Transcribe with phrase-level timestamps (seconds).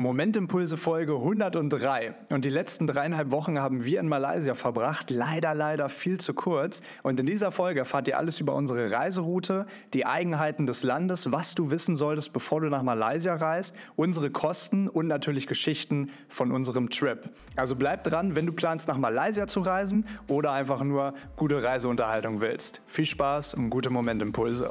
[0.00, 2.14] Momentimpulse Folge 103.
[2.30, 5.10] Und die letzten dreieinhalb Wochen haben wir in Malaysia verbracht.
[5.10, 6.82] Leider, leider viel zu kurz.
[7.02, 11.56] Und in dieser Folge erfahrt ihr alles über unsere Reiseroute, die Eigenheiten des Landes, was
[11.56, 16.90] du wissen solltest, bevor du nach Malaysia reist, unsere Kosten und natürlich Geschichten von unserem
[16.90, 17.30] Trip.
[17.56, 22.40] Also bleib dran, wenn du planst, nach Malaysia zu reisen oder einfach nur gute Reiseunterhaltung
[22.40, 22.82] willst.
[22.86, 24.70] Viel Spaß und gute Momentimpulse.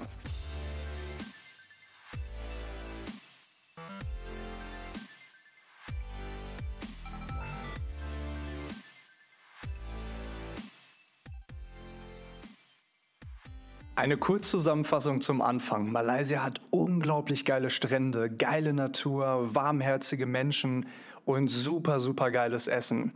[13.97, 15.91] Eine Kurzzusammenfassung zum Anfang.
[15.91, 20.85] Malaysia hat unglaublich geile Strände, geile Natur, warmherzige Menschen
[21.25, 23.11] und super, super geiles Essen.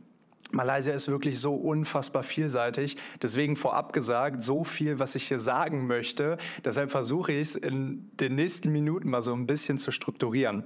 [0.49, 2.97] Malaysia ist wirklich so unfassbar vielseitig.
[3.21, 6.39] Deswegen vorab gesagt, so viel, was ich hier sagen möchte.
[6.65, 10.63] Deshalb versuche ich es in den nächsten Minuten mal so ein bisschen zu strukturieren.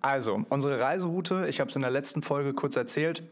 [0.00, 3.22] Also, unsere Reiseroute, ich habe es in der letzten Folge kurz erzählt,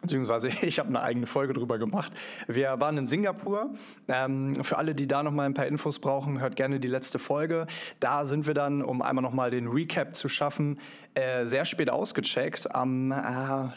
[0.00, 2.12] Beziehungsweise ich habe eine eigene Folge drüber gemacht.
[2.46, 3.70] Wir waren in Singapur.
[4.08, 7.18] Ähm, für alle, die da noch mal ein paar Infos brauchen, hört gerne die letzte
[7.18, 7.66] Folge.
[8.00, 10.78] Da sind wir dann, um einmal noch mal den Recap zu schaffen,
[11.14, 12.74] äh, sehr spät ausgecheckt.
[12.74, 13.14] Am, äh,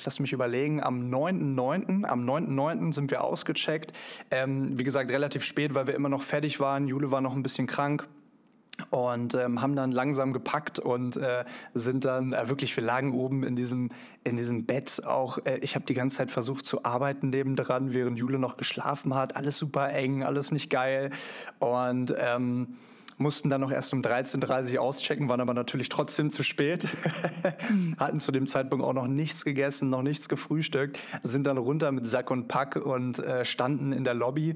[0.03, 2.05] lass mich überlegen, am 9.9.
[2.05, 2.93] Am 9.9.
[2.93, 3.93] sind wir ausgecheckt.
[4.29, 6.87] Ähm, wie gesagt, relativ spät, weil wir immer noch fertig waren.
[6.87, 8.07] Jule war noch ein bisschen krank
[8.91, 13.43] und ähm, haben dann langsam gepackt und äh, sind dann äh, wirklich, wir lagen oben
[13.43, 13.89] in diesem,
[14.23, 18.19] in diesem Bett auch, äh, ich habe die ganze Zeit versucht zu arbeiten nebendran, während
[18.19, 21.09] Jule noch geschlafen hat, alles super eng, alles nicht geil.
[21.59, 22.75] Und ähm,
[23.17, 26.87] mussten dann noch erst um 13.30 Uhr auschecken, waren aber natürlich trotzdem zu spät,
[27.97, 32.05] hatten zu dem Zeitpunkt auch noch nichts gegessen, noch nichts gefrühstückt, sind dann runter mit
[32.05, 34.55] Sack und Pack und äh, standen in der Lobby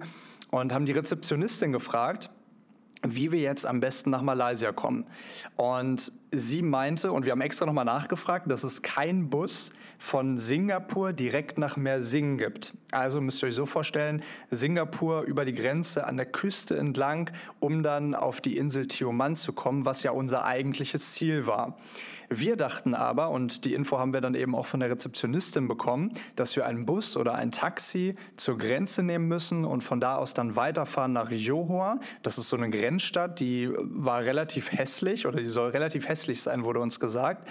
[0.52, 2.30] und haben die Rezeptionistin gefragt,
[3.14, 5.06] wie wir jetzt am besten nach Malaysia kommen.
[5.56, 9.72] Und sie meinte, und wir haben extra nochmal nachgefragt, dass es keinen Bus
[10.06, 12.76] von Singapur direkt nach Mersing gibt.
[12.92, 17.82] Also müsst ihr euch so vorstellen, Singapur über die Grenze an der Küste entlang, um
[17.82, 21.80] dann auf die Insel Tioman zu kommen, was ja unser eigentliches Ziel war.
[22.30, 26.12] Wir dachten aber, und die Info haben wir dann eben auch von der Rezeptionistin bekommen,
[26.36, 30.36] dass wir einen Bus oder ein Taxi zur Grenze nehmen müssen und von da aus
[30.36, 32.00] dann weiterfahren nach Johor.
[32.22, 36.64] Das ist so eine Grenzstadt, die war relativ hässlich oder die soll relativ hässlich sein,
[36.64, 37.48] wurde uns gesagt.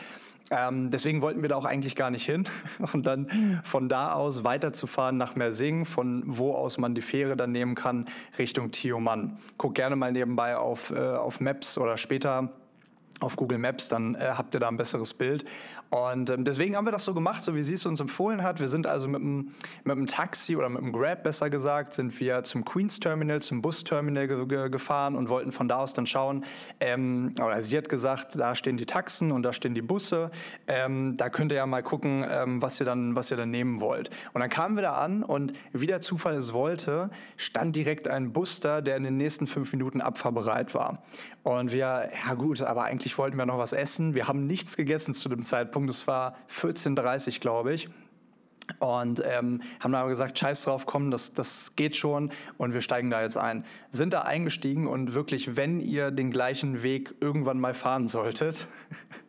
[0.51, 2.45] Ähm, deswegen wollten wir da auch eigentlich gar nicht hin.
[2.93, 7.53] Und dann von da aus weiterzufahren nach Mersing, von wo aus man die Fähre dann
[7.53, 8.07] nehmen kann,
[8.39, 9.39] Richtung Tioman.
[9.57, 12.51] Guck gerne mal nebenbei auf, äh, auf Maps oder später
[13.21, 15.45] auf Google Maps, dann äh, habt ihr da ein besseres Bild.
[15.91, 18.61] Und ähm, deswegen haben wir das so gemacht, so wie sie es uns empfohlen hat.
[18.61, 19.55] Wir sind also mit einem,
[19.85, 23.63] mit einem Taxi oder mit einem Grab besser gesagt, sind wir zum Queens Terminal, zum
[23.63, 26.45] Busterminal ge ge gefahren und wollten von da aus dann schauen.
[26.81, 30.31] Ähm, oder sie hat gesagt, da stehen die Taxen und da stehen die Busse.
[30.67, 33.81] Ähm, da könnt ihr ja mal gucken, ähm, was ihr dann, was ihr dann nehmen
[33.81, 34.11] wollt.
[34.33, 38.33] Und dann kamen wir da an und wie der Zufall es wollte, stand direkt ein
[38.33, 41.03] Bus da, der in den nächsten fünf Minuten abfahrbereit war.
[41.45, 44.15] Und wir, ja gut, aber eigentlich eigentlich wollten wir noch was essen.
[44.15, 45.91] Wir haben nichts gegessen zu dem Zeitpunkt.
[45.91, 47.91] Es war 14.30 glaube ich.
[48.79, 52.81] Und ähm, haben dann aber gesagt, scheiß drauf, komm, das, das geht schon und wir
[52.81, 53.67] steigen da jetzt ein.
[53.91, 58.69] Sind da eingestiegen und wirklich, wenn ihr den gleichen Weg irgendwann mal fahren solltet,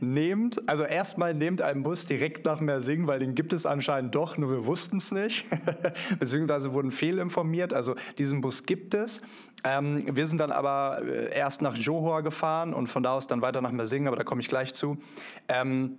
[0.00, 4.36] nehmt, also erstmal nehmt einen Bus direkt nach Mersing, weil den gibt es anscheinend doch,
[4.36, 5.46] nur wir wussten es nicht,
[6.18, 9.22] beziehungsweise wurden fehlinformiert, also diesen Bus gibt es.
[9.64, 13.42] Ähm, wir sind dann aber äh, erst nach Johor gefahren und von da aus dann
[13.42, 14.98] weiter nach Mersing, aber da komme ich gleich zu.
[15.48, 15.98] Ähm,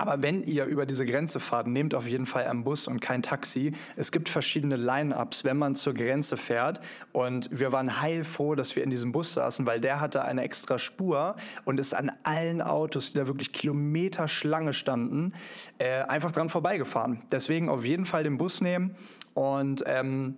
[0.00, 3.22] aber wenn ihr über diese Grenze fahrt, nehmt auf jeden Fall einen Bus und kein
[3.22, 3.72] Taxi.
[3.96, 6.80] Es gibt verschiedene Line-ups, wenn man zur Grenze fährt.
[7.12, 10.78] Und wir waren heilfroh, dass wir in diesem Bus saßen, weil der hatte eine extra
[10.78, 11.36] Spur
[11.66, 15.34] und ist an allen Autos, die da wirklich Kilometer Schlange standen,
[15.76, 17.20] äh, einfach dran vorbeigefahren.
[17.30, 18.96] Deswegen auf jeden Fall den Bus nehmen
[19.34, 20.36] und ähm,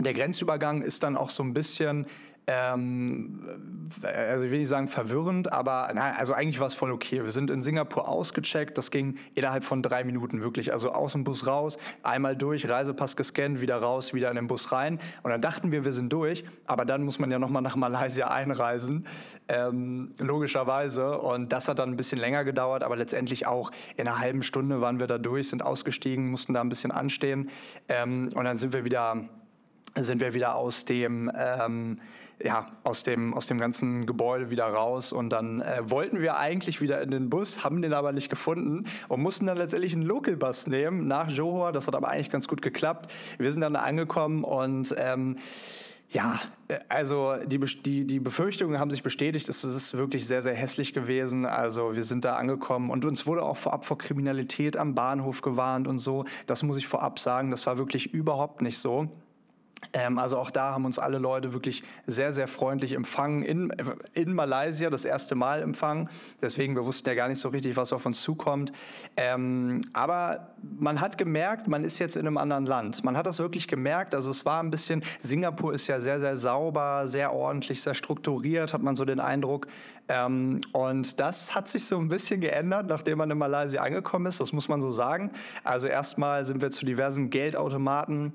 [0.00, 2.06] der Grenzübergang ist dann auch so ein bisschen
[2.46, 3.40] ähm,
[4.02, 7.22] also ich will nicht sagen verwirrend, aber na, also eigentlich war es voll okay.
[7.22, 10.72] Wir sind in Singapur ausgecheckt, das ging innerhalb von drei Minuten wirklich.
[10.72, 14.72] Also aus dem Bus raus, einmal durch, Reisepass gescannt, wieder raus, wieder in den Bus
[14.72, 14.98] rein.
[15.22, 18.28] Und dann dachten wir, wir sind durch, aber dann muss man ja nochmal nach Malaysia
[18.28, 19.06] einreisen,
[19.48, 21.18] ähm, logischerweise.
[21.18, 24.82] Und das hat dann ein bisschen länger gedauert, aber letztendlich auch in einer halben Stunde
[24.82, 27.48] waren wir da durch, sind ausgestiegen, mussten da ein bisschen anstehen.
[27.88, 29.28] Ähm, und dann sind wir wieder
[29.96, 32.00] sind wir wieder aus dem ähm,
[32.42, 36.80] ja aus dem aus dem ganzen Gebäude wieder raus und dann äh, wollten wir eigentlich
[36.80, 40.36] wieder in den Bus, haben den aber nicht gefunden und mussten dann letztendlich einen Local
[40.36, 41.72] Bus nehmen nach Johor.
[41.72, 43.10] Das hat aber eigentlich ganz gut geklappt.
[43.38, 45.36] Wir sind dann da angekommen und ähm,
[46.10, 46.38] Ja,
[46.68, 50.92] äh, also die, die, die Befürchtungen haben sich bestätigt, es ist wirklich sehr, sehr hässlich
[50.92, 51.44] gewesen.
[51.44, 55.88] Also wir sind da angekommen und uns wurde auch vorab vor Kriminalität am Bahnhof gewarnt
[55.88, 56.24] und so.
[56.46, 59.08] Das muss ich vorab sagen, das war wirklich überhaupt nicht so.
[59.92, 63.42] Ähm, also auch da haben uns alle Leute wirklich sehr, sehr freundlich empfangen.
[63.42, 63.72] In,
[64.12, 66.08] in Malaysia das erste Mal empfangen.
[66.40, 68.72] Deswegen, wir wussten ja gar nicht so richtig, was auf uns zukommt.
[69.16, 73.04] Ähm, aber man hat gemerkt, man ist jetzt in einem anderen Land.
[73.04, 74.14] Man hat das wirklich gemerkt.
[74.14, 78.72] Also es war ein bisschen, Singapur ist ja sehr, sehr sauber, sehr ordentlich, sehr strukturiert,
[78.72, 79.66] hat man so den Eindruck.
[80.08, 84.40] Ähm, und das hat sich so ein bisschen geändert, nachdem man in Malaysia angekommen ist.
[84.40, 85.30] Das muss man so sagen.
[85.62, 88.34] Also erstmal sind wir zu diversen Geldautomaten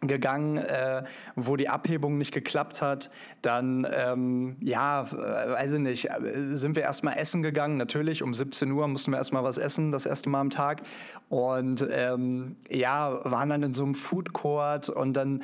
[0.00, 1.04] gegangen, äh,
[1.36, 3.10] wo die Abhebung nicht geklappt hat.
[3.42, 7.76] Dann, ähm, ja, äh, weiß ich nicht, äh, sind wir erstmal essen gegangen.
[7.76, 10.82] Natürlich, um 17 Uhr mussten wir erstmal was essen, das erste Mal am Tag.
[11.28, 15.42] Und ähm, ja, waren dann in so einem Food Court und dann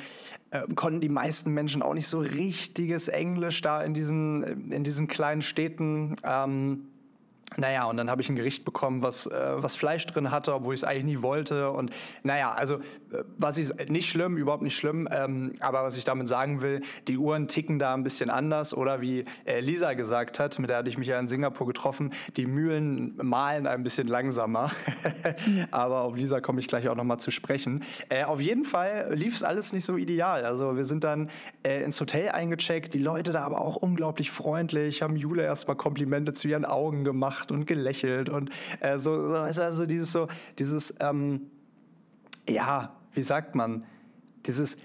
[0.51, 5.07] äh, konnten die meisten Menschen auch nicht so richtiges Englisch da in diesen, in diesen
[5.07, 6.15] kleinen Städten.
[6.23, 6.90] Ähm,
[7.57, 10.73] naja, und dann habe ich ein Gericht bekommen, was, äh, was Fleisch drin hatte, obwohl
[10.73, 11.71] ich es eigentlich nie wollte.
[11.71, 11.91] Und
[12.23, 16.27] naja, also äh, was ich nicht schlimm, überhaupt nicht schlimm, ähm, aber was ich damit
[16.27, 18.73] sagen will, die Uhren ticken da ein bisschen anders.
[18.73, 22.13] Oder wie äh, Lisa gesagt hat, mit der hatte ich mich ja in Singapur getroffen,
[22.37, 24.71] die Mühlen malen ein bisschen langsamer.
[25.71, 27.83] aber auf Lisa komme ich gleich auch nochmal zu sprechen.
[28.09, 30.45] Äh, auf jeden Fall lief es alles nicht so ideal.
[30.45, 31.29] Also wir sind dann
[31.63, 36.33] äh, ins Hotel eingecheckt, die Leute da aber auch unglaublich freundlich, haben Jule erstmal Komplimente
[36.33, 38.49] zu ihren Augen gemacht gelacht und gelächelt und
[38.79, 40.27] äh, so, so, also dieses so,
[40.59, 41.49] dieses, ähm,
[42.47, 43.85] ja, wie sagt man,
[44.45, 44.77] dieses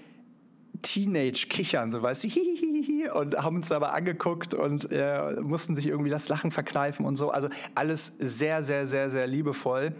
[0.81, 6.11] Teenage-Kichern, so weißt du, hihihihi, und haben uns aber angeguckt und äh, mussten sich irgendwie
[6.11, 7.31] das Lachen verkneifen und so.
[7.31, 9.95] Also alles sehr, sehr, sehr, sehr liebevoll.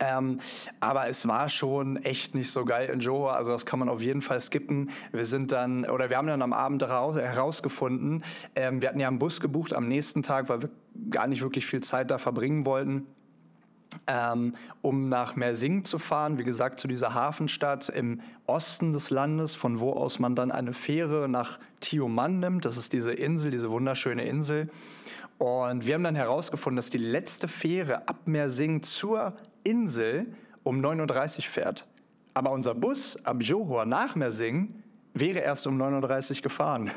[0.00, 0.40] Ähm,
[0.80, 4.00] aber es war schon echt nicht so geil in Johor, also das kann man auf
[4.00, 4.90] jeden Fall skippen.
[5.12, 8.22] Wir sind dann, oder wir haben dann am Abend herausgefunden,
[8.54, 10.70] ähm, wir hatten ja einen Bus gebucht am nächsten Tag, weil wir
[11.10, 13.06] gar nicht wirklich viel Zeit da verbringen wollten.
[14.06, 19.54] Ähm, um nach Mersing zu fahren, wie gesagt, zu dieser Hafenstadt im Osten des Landes,
[19.54, 22.66] von wo aus man dann eine Fähre nach Tioman nimmt.
[22.66, 24.68] Das ist diese Insel, diese wunderschöne Insel.
[25.38, 29.34] Und wir haben dann herausgefunden, dass die letzte Fähre ab Mersing zur
[29.68, 30.26] Insel
[30.62, 31.86] um 9.30 Uhr fährt.
[32.34, 34.82] Aber unser Bus ab Johor nach Mersing
[35.14, 36.90] wäre erst um 9.30 Uhr gefahren.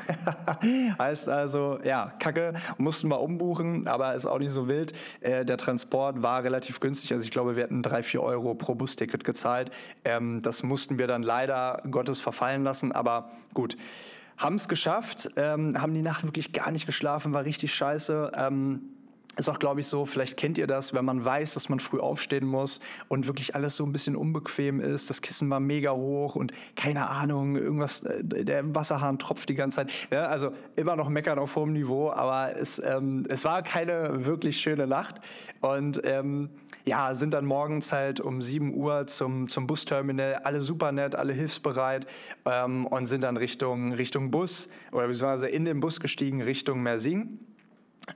[0.98, 4.92] heißt also, ja, Kacke, mussten wir umbuchen, aber ist auch nicht so wild.
[5.20, 8.74] Äh, der Transport war relativ günstig, also ich glaube, wir hätten 3, 4 Euro pro
[8.74, 9.70] Busticket gezahlt.
[10.04, 13.76] Ähm, das mussten wir dann leider Gottes verfallen lassen, aber gut.
[14.38, 18.32] Haben es geschafft, ähm, haben die Nacht wirklich gar nicht geschlafen, war richtig scheiße.
[18.34, 18.80] Ähm,
[19.36, 21.98] ist auch, glaube ich, so, vielleicht kennt ihr das, wenn man weiß, dass man früh
[21.98, 25.08] aufstehen muss und wirklich alles so ein bisschen unbequem ist.
[25.08, 29.76] Das Kissen war mega hoch und keine Ahnung, irgendwas, äh, der Wasserhahn tropft die ganze
[29.76, 29.92] Zeit.
[30.10, 34.60] Ja, also immer noch meckern auf hohem Niveau, aber es, ähm, es war keine wirklich
[34.60, 35.20] schöne Nacht.
[35.60, 36.50] Und ähm,
[36.84, 41.32] ja, sind dann morgens halt um 7 Uhr zum, zum Busterminal, alle super nett, alle
[41.32, 42.06] hilfsbereit
[42.44, 47.38] ähm, und sind dann Richtung, Richtung Bus oder beziehungsweise in den Bus gestiegen Richtung Mersing.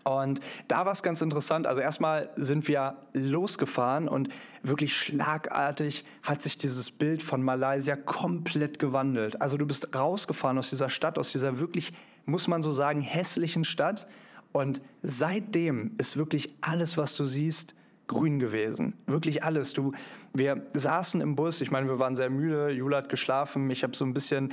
[0.05, 1.67] Und da war es ganz interessant.
[1.67, 4.29] Also erstmal sind wir losgefahren und
[4.63, 9.41] wirklich schlagartig hat sich dieses Bild von Malaysia komplett gewandelt.
[9.41, 11.93] Also du bist rausgefahren aus dieser Stadt, aus dieser wirklich,
[12.25, 14.09] muss man so sagen, hässlichen Stadt.
[14.53, 17.75] Und seitdem ist wirklich alles, was du siehst,
[18.09, 18.95] grün gewesen.
[19.07, 19.73] Wirklich alles.
[19.73, 19.93] Du,
[20.33, 23.97] wir saßen im Bus, ich meine, wir waren sehr müde, Jula hat geschlafen, ich habe
[23.97, 24.53] so ein bisschen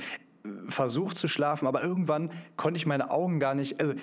[0.68, 3.94] versucht zu schlafen, aber irgendwann konnte ich meine Augen gar nicht, also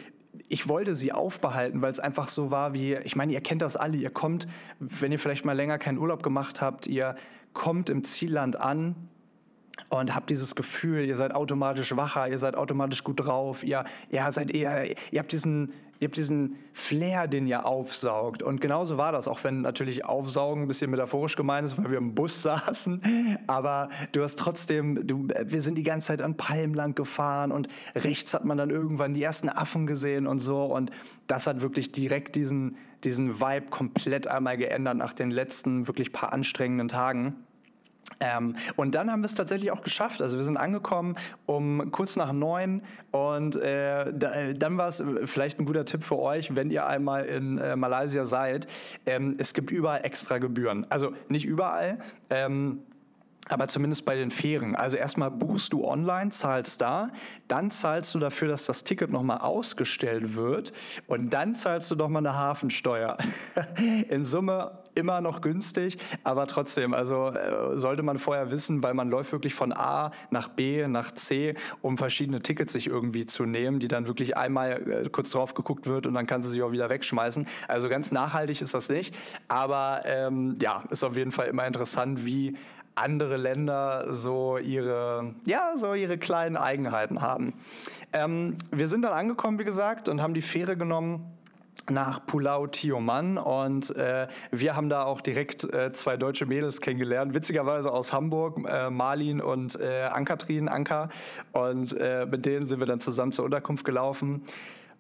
[0.48, 3.76] ich wollte sie aufbehalten, weil es einfach so war wie, ich meine, ihr kennt das
[3.76, 4.48] alle, ihr kommt,
[4.80, 7.16] wenn ihr vielleicht mal länger keinen Urlaub gemacht habt, ihr
[7.54, 8.96] kommt im Zielland an
[9.90, 14.32] und habt dieses Gefühl, ihr seid automatisch wacher, ihr seid automatisch gut drauf, ihr, ihr
[14.32, 18.42] seid eher, ihr habt diesen, ihr habt diesen Flair, den ihr aufsaugt.
[18.42, 22.00] Und genauso war das, auch wenn natürlich Aufsaugen ein bisschen metaphorisch gemeint ist, weil wir
[22.00, 23.38] im Bus saßen.
[23.46, 27.68] Aber du hast trotzdem, du, wir sind die ganze Zeit an Palmen lang gefahren und
[27.94, 30.64] rechts hat man dann irgendwann die ersten Affen gesehen und so.
[30.64, 30.90] Und
[31.28, 36.34] das hat wirklich direkt diesen, diesen Vibe komplett einmal geändert nach den letzten wirklich paar
[36.34, 37.36] anstrengenden Tagen.
[38.20, 40.22] Ähm, und dann haben wir es tatsächlich auch geschafft.
[40.22, 41.16] Also wir sind angekommen
[41.46, 46.04] um kurz nach neun und äh, da, äh, dann war es vielleicht ein guter Tipp
[46.04, 48.68] für euch, wenn ihr einmal in äh, Malaysia seid.
[49.06, 50.86] Ähm, es gibt überall extra Gebühren.
[50.90, 52.00] Also nicht überall.
[52.30, 52.80] Ähm,
[53.52, 54.76] aber zumindest bei den Fähren.
[54.76, 57.12] Also erstmal buchst du online, zahlst da,
[57.48, 60.72] dann zahlst du dafür, dass das Ticket nochmal ausgestellt wird
[61.08, 63.18] und dann zahlst du nochmal eine Hafensteuer.
[64.10, 69.10] In Summe immer noch günstig, aber trotzdem, also äh, sollte man vorher wissen, weil man
[69.10, 73.80] läuft wirklich von A nach B nach C, um verschiedene Tickets sich irgendwie zu nehmen,
[73.80, 76.72] die dann wirklich einmal äh, kurz drauf geguckt wird und dann kann sie sich auch
[76.72, 77.48] wieder wegschmeißen.
[77.68, 79.16] Also ganz nachhaltig ist das nicht,
[79.48, 82.58] aber ähm, ja, ist auf jeden Fall immer interessant, wie
[82.96, 87.54] andere Länder so ihre, ja, so ihre kleinen Eigenheiten haben.
[88.14, 91.32] Ähm, wir sind dann angekommen, wie gesagt, und haben die Fähre genommen
[91.90, 93.38] nach Pulau Tioman.
[93.38, 98.60] Und äh, wir haben da auch direkt äh, zwei deutsche Mädels kennengelernt, witzigerweise aus Hamburg,
[98.68, 101.10] äh, Marlin und äh, Ankatrin, Anka.
[101.52, 104.44] Und äh, mit denen sind wir dann zusammen zur Unterkunft gelaufen.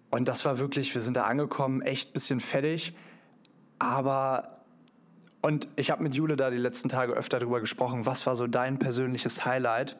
[0.09, 2.93] Und das war wirklich, wir sind da angekommen, echt ein bisschen fettig,
[3.79, 4.60] aber
[5.41, 8.47] und ich habe mit Jule da die letzten Tage öfter darüber gesprochen, was war so
[8.47, 9.97] dein persönliches Highlight?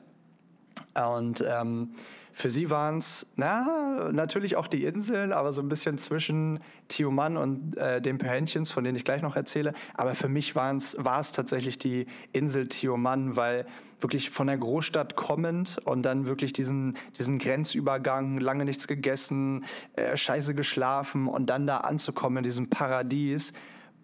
[0.93, 1.95] Und ähm,
[2.33, 7.37] für sie waren es, na, natürlich auch die Inseln, aber so ein bisschen zwischen Tioman
[7.37, 9.73] und äh, den Perhänchens, von denen ich gleich noch erzähle.
[9.95, 13.65] Aber für mich war es tatsächlich die Insel Tioman, weil
[13.99, 20.15] wirklich von der Großstadt kommend und dann wirklich diesen, diesen Grenzübergang, lange nichts gegessen, äh,
[20.15, 23.53] scheiße geschlafen und dann da anzukommen in diesem Paradies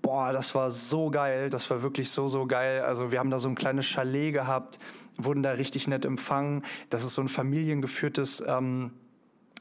[0.07, 2.79] boah, das war so geil, das war wirklich so, so geil.
[2.79, 4.79] Also wir haben da so ein kleines Chalet gehabt,
[5.17, 6.63] wurden da richtig nett empfangen.
[6.89, 8.91] Das ist so ein familiengeführtes, ähm,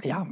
[0.02, 0.26] ja,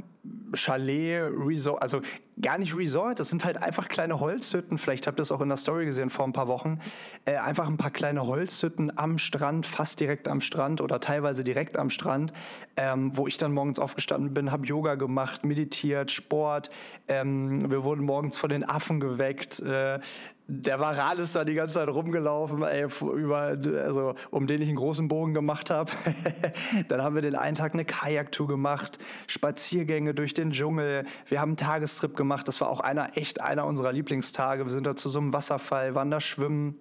[0.53, 2.01] Chalet, Resort, also
[2.41, 4.77] gar nicht Resort, das sind halt einfach kleine Holzhütten.
[4.77, 6.79] Vielleicht habt ihr es auch in der Story gesehen vor ein paar Wochen.
[7.25, 11.77] Äh, einfach ein paar kleine Holzhütten am Strand, fast direkt am Strand oder teilweise direkt
[11.77, 12.33] am Strand,
[12.77, 16.69] ähm, wo ich dann morgens aufgestanden bin, habe Yoga gemacht, meditiert, Sport.
[17.07, 19.59] Ähm, wir wurden morgens von den Affen geweckt.
[19.59, 19.99] Äh,
[20.47, 24.77] der Varal ist da die ganze Zeit rumgelaufen, ey, über, also, um den ich einen
[24.77, 25.91] großen Bogen gemacht habe.
[26.87, 31.05] dann haben wir den einen Tag eine Kajaktour gemacht, Spaziergänge durch den Dschungel.
[31.27, 32.47] Wir haben einen Tagestrip gemacht.
[32.47, 34.65] Das war auch einer, echt einer unserer Lieblingstage.
[34.65, 36.75] Wir sind da zu so einem Wasserfall, waren da schwimmen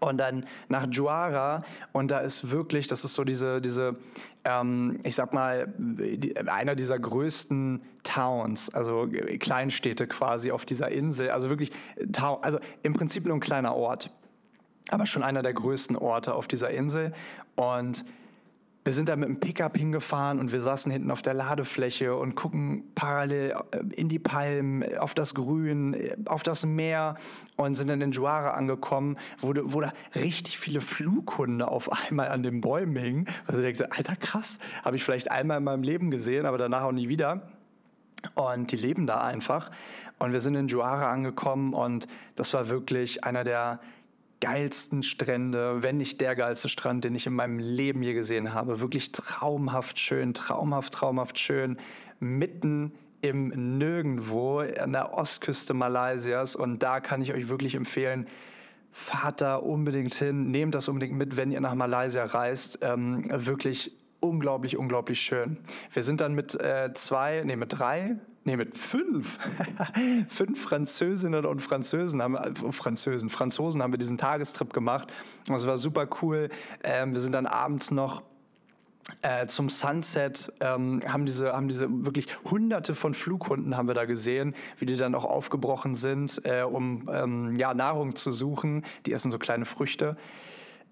[0.00, 1.64] und dann nach Juara.
[1.92, 3.96] Und da ist wirklich, das ist so diese, diese
[4.44, 5.72] ähm, ich sag mal,
[6.46, 9.08] einer dieser größten Towns, also
[9.38, 11.70] Kleinstädte quasi auf dieser Insel, also wirklich,
[12.18, 14.10] also im Prinzip nur ein kleiner Ort,
[14.88, 17.12] aber schon einer der größten Orte auf dieser Insel.
[17.54, 18.04] Und
[18.84, 22.34] wir sind da mit dem Pickup hingefahren und wir saßen hinten auf der Ladefläche und
[22.34, 27.16] gucken parallel äh, in die Palmen, auf das Grün, äh, auf das Meer
[27.56, 32.42] und sind dann in Juara angekommen, wo, wo da richtig viele Flughunde auf einmal an
[32.42, 33.28] den Bäumen hingen.
[33.46, 36.82] Also ich dachte, alter krass, habe ich vielleicht einmal in meinem Leben gesehen, aber danach
[36.82, 37.42] auch nie wieder.
[38.34, 39.70] Und die leben da einfach.
[40.18, 43.80] Und wir sind in Juara angekommen und das war wirklich einer der
[44.42, 48.80] geilsten Strände, wenn nicht der geilste Strand, den ich in meinem Leben je gesehen habe.
[48.80, 51.78] Wirklich traumhaft schön, traumhaft, traumhaft schön,
[52.18, 56.56] mitten im Nirgendwo an der Ostküste Malaysias.
[56.56, 58.26] Und da kann ich euch wirklich empfehlen,
[58.90, 62.80] fahrt da unbedingt hin, nehmt das unbedingt mit, wenn ihr nach Malaysia reist.
[62.82, 63.92] Ähm, wirklich
[64.22, 65.58] unglaublich, unglaublich schön.
[65.92, 69.38] Wir sind dann mit äh, zwei, nee, mit drei, nee, mit fünf,
[70.28, 75.12] fünf Französinnen und Französen haben, äh, Französen, Franzosen haben wir diesen Tagestrip gemacht.
[75.48, 76.48] Und es war super cool.
[76.82, 78.22] Ähm, wir sind dann abends noch
[79.22, 84.04] äh, zum Sunset ähm, haben diese haben diese wirklich hunderte von Flughunden haben wir da
[84.04, 88.84] gesehen, wie die dann auch aufgebrochen sind, äh, um ähm, ja Nahrung zu suchen.
[89.04, 90.16] Die essen so kleine Früchte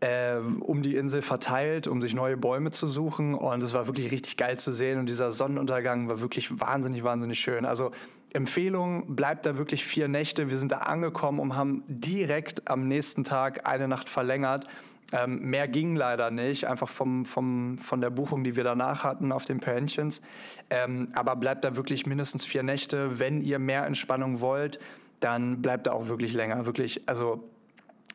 [0.01, 3.35] äh, um die Insel verteilt, um sich neue Bäume zu suchen.
[3.35, 4.99] Und es war wirklich richtig geil zu sehen.
[4.99, 7.65] Und dieser Sonnenuntergang war wirklich wahnsinnig, wahnsinnig schön.
[7.65, 7.91] Also
[8.33, 10.51] Empfehlung, bleibt da wirklich vier Nächte.
[10.51, 14.67] Wir sind da angekommen und haben direkt am nächsten Tag eine Nacht verlängert.
[15.13, 19.33] Ähm, mehr ging leider nicht, einfach vom, vom, von der Buchung, die wir danach hatten
[19.33, 20.23] auf den Pensions.
[20.71, 23.19] Ähm, aber bleibt da wirklich mindestens vier Nächte.
[23.19, 24.79] Wenn ihr mehr Entspannung wollt,
[25.19, 26.65] dann bleibt da auch wirklich länger.
[26.65, 27.50] Wirklich, also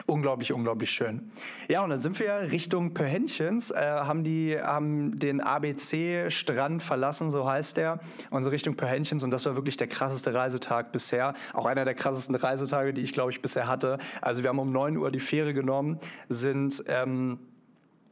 [0.07, 1.31] Unglaublich, unglaublich schön.
[1.67, 7.49] Ja, und dann sind wir Richtung Pöhänchens, äh, haben, die, haben den ABC-Strand verlassen, so
[7.49, 7.99] heißt der,
[8.29, 9.23] unsere Richtung Pöhänchens.
[9.23, 11.33] Und das war wirklich der krasseste Reisetag bisher.
[11.53, 13.97] Auch einer der krassesten Reisetage, die ich, glaube ich, bisher hatte.
[14.21, 15.99] Also wir haben um 9 Uhr die Fähre genommen,
[16.29, 16.83] sind...
[16.87, 17.39] Ähm,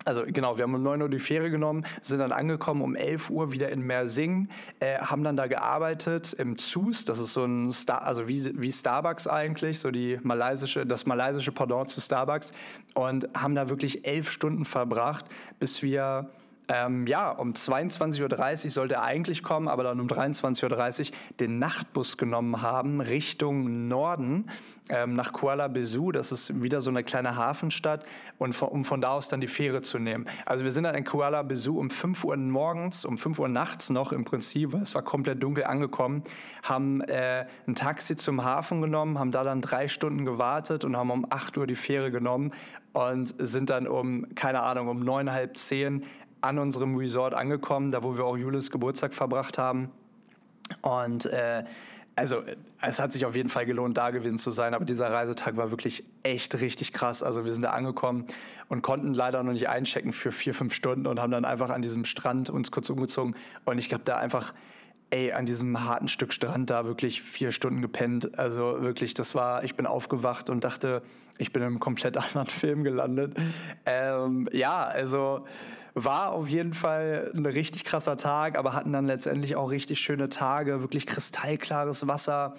[0.06, 3.30] also genau, wir haben um 9 Uhr die Fähre genommen, sind dann angekommen um 11
[3.30, 7.72] Uhr wieder in Mersing, äh, haben dann da gearbeitet im ZUS, das ist so ein
[7.72, 12.52] Star, also wie, wie Starbucks eigentlich, so die malaysische, das malaysische Pendant zu Starbucks.
[12.94, 15.26] Und haben da wirklich elf Stunden verbracht,
[15.60, 16.30] bis wir
[16.70, 21.60] ähm, ja, um 22.30 Uhr sollte er eigentlich kommen, aber dann um 23.30 Uhr den
[21.60, 24.50] Nachtbus genommen haben Richtung Norden
[24.90, 26.12] ähm, nach Kuala Besu.
[26.12, 28.06] Das ist wieder so eine kleine Hafenstadt
[28.38, 30.26] und von, um von da aus dann die Fähre zu nehmen.
[30.46, 33.90] Also wir sind dann in Kuala Besu um 5 Uhr morgens, um 5 Uhr nachts
[33.90, 36.24] noch im Prinzip, weil es war komplett dunkel angekommen,
[36.64, 41.12] haben äh, ein Taxi zum Hafen genommen, haben da dann drei Stunden gewartet und haben
[41.12, 42.52] um 8 Uhr die Fähre genommen
[42.94, 46.04] und sind dann um, keine Ahnung, um neun, halb zehn
[46.44, 49.90] an unserem Resort angekommen, da wo wir auch Julis Geburtstag verbracht haben.
[50.82, 51.64] Und äh,
[52.16, 52.44] also
[52.82, 55.72] es hat sich auf jeden Fall gelohnt, da gewesen zu sein, aber dieser Reisetag war
[55.72, 57.24] wirklich echt richtig krass.
[57.24, 58.26] Also wir sind da angekommen
[58.70, 61.82] und konnten leider noch nicht einchecken für vier, fünf Stunden und haben dann einfach an
[61.82, 63.36] diesem Strand uns kurz umgezogen.
[63.66, 64.54] Und ich habe da einfach,
[65.14, 68.40] ey, an diesem harten Stück Strand da wirklich vier Stunden gepennt.
[68.40, 71.04] Also wirklich, das war, ich bin aufgewacht und dachte,
[71.38, 73.36] ich bin in einem komplett anderen Film gelandet.
[73.86, 75.46] Ähm, ja, also
[75.94, 80.30] war auf jeden Fall ein richtig krasser Tag, aber hatten dann letztendlich auch richtig schöne
[80.30, 82.56] Tage, wirklich kristallklares Wasser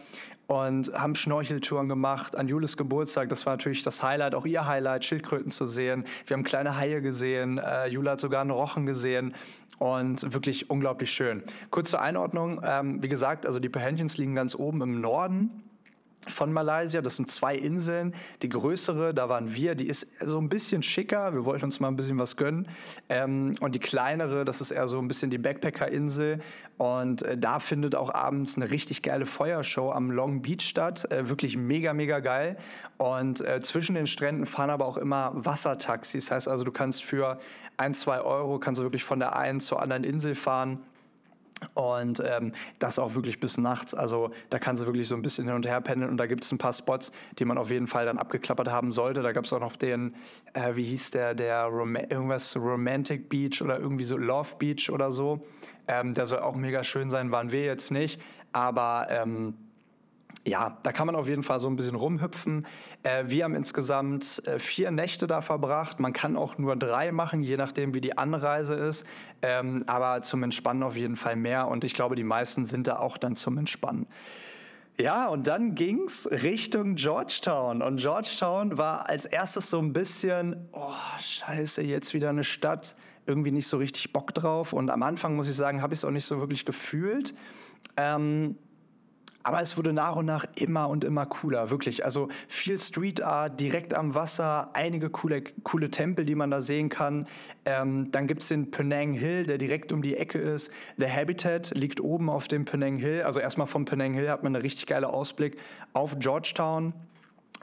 [0.46, 3.30] und haben Schnorcheltouren gemacht an Julis Geburtstag.
[3.30, 6.04] Das war natürlich das Highlight, auch ihr Highlight, Schildkröten zu sehen.
[6.28, 9.34] Wir haben kleine Haie gesehen, äh, Jula hat sogar einen Rochen gesehen
[9.84, 11.42] und wirklich unglaublich schön.
[11.68, 15.62] Kurz zur Einordnung, ähm, wie gesagt, also die Perhentians liegen ganz oben im Norden
[16.30, 17.00] von Malaysia.
[17.00, 18.14] Das sind zwei Inseln.
[18.42, 21.34] Die größere, da waren wir, die ist so ein bisschen schicker.
[21.34, 22.68] Wir wollten uns mal ein bisschen was gönnen.
[23.08, 26.40] Ähm, und die kleinere, das ist eher so ein bisschen die Backpacker-Insel.
[26.78, 31.10] Und äh, da findet auch abends eine richtig geile Feuershow am Long Beach statt.
[31.10, 32.56] Äh, wirklich mega, mega geil.
[32.98, 36.26] Und äh, zwischen den Stränden fahren aber auch immer Wassertaxis.
[36.26, 37.38] Das heißt also, du kannst für
[37.76, 40.78] ein, zwei Euro kannst du wirklich von der einen zur anderen Insel fahren.
[41.74, 43.94] Und ähm, das auch wirklich bis nachts.
[43.94, 46.10] Also da kannst du wirklich so ein bisschen hin und her pendeln.
[46.10, 48.92] Und da gibt es ein paar Spots, die man auf jeden Fall dann abgeklappert haben
[48.92, 49.22] sollte.
[49.22, 50.14] Da gab es auch noch den,
[50.52, 55.10] äh, wie hieß der, der Rom irgendwas Romantic Beach oder irgendwie so Love Beach oder
[55.10, 55.46] so.
[55.88, 58.20] Ähm, der soll auch mega schön sein, waren wir jetzt nicht.
[58.52, 59.54] Aber ähm,
[60.46, 62.66] ja, da kann man auf jeden Fall so ein bisschen rumhüpfen.
[63.02, 66.00] Äh, wir haben insgesamt äh, vier Nächte da verbracht.
[66.00, 69.06] Man kann auch nur drei machen, je nachdem, wie die Anreise ist.
[69.40, 71.68] Ähm, aber zum Entspannen auf jeden Fall mehr.
[71.68, 74.06] Und ich glaube, die meisten sind da auch dann zum Entspannen.
[75.00, 77.82] Ja, und dann ging's Richtung Georgetown.
[77.82, 82.96] Und Georgetown war als erstes so ein bisschen, oh, scheiße, jetzt wieder eine Stadt.
[83.26, 84.74] Irgendwie nicht so richtig Bock drauf.
[84.74, 87.34] Und am Anfang, muss ich sagen, habe ich es auch nicht so wirklich gefühlt.
[87.96, 88.56] Ähm,
[89.44, 92.04] aber es wurde nach und nach immer und immer cooler, wirklich.
[92.04, 96.88] Also viel Street Art direkt am Wasser, einige coole, coole Tempel, die man da sehen
[96.88, 97.26] kann.
[97.66, 100.72] Ähm, dann gibt es den Penang Hill, der direkt um die Ecke ist.
[100.96, 103.22] The Habitat liegt oben auf dem Penang Hill.
[103.22, 105.58] Also erstmal vom Penang Hill hat man einen richtig geilen Ausblick
[105.92, 106.94] auf Georgetown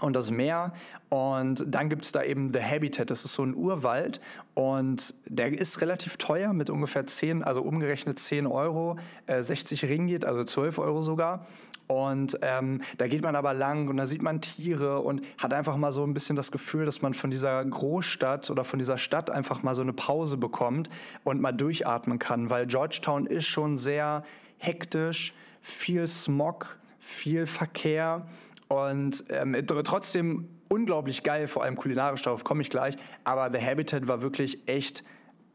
[0.01, 0.73] und das Meer.
[1.09, 4.21] Und dann gibt es da eben The Habitat, das ist so ein Urwald
[4.53, 10.25] und der ist relativ teuer mit ungefähr 10, also umgerechnet 10 Euro, äh, 60 Ringgit,
[10.25, 11.45] also 12 Euro sogar.
[11.87, 15.75] Und ähm, da geht man aber lang und da sieht man Tiere und hat einfach
[15.75, 19.29] mal so ein bisschen das Gefühl, dass man von dieser Großstadt oder von dieser Stadt
[19.29, 20.89] einfach mal so eine Pause bekommt
[21.25, 24.23] und mal durchatmen kann, weil Georgetown ist schon sehr
[24.57, 28.25] hektisch, viel Smog, viel Verkehr
[28.71, 29.53] und ähm,
[29.84, 32.95] trotzdem unglaublich geil, vor allem kulinarisch, darauf komme ich gleich.
[33.25, 35.03] Aber The Habitat war wirklich echt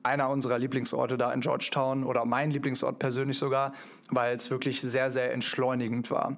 [0.03, 3.73] einer unserer Lieblingsorte da in Georgetown oder mein Lieblingsort persönlich sogar,
[4.11, 6.37] weil es wirklich sehr, sehr entschleunigend war.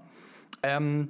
[0.63, 1.09] Ähm,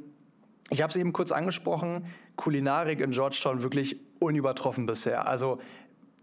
[0.70, 5.28] ich habe es eben kurz angesprochen, Kulinarik in Georgetown wirklich unübertroffen bisher.
[5.28, 5.61] Also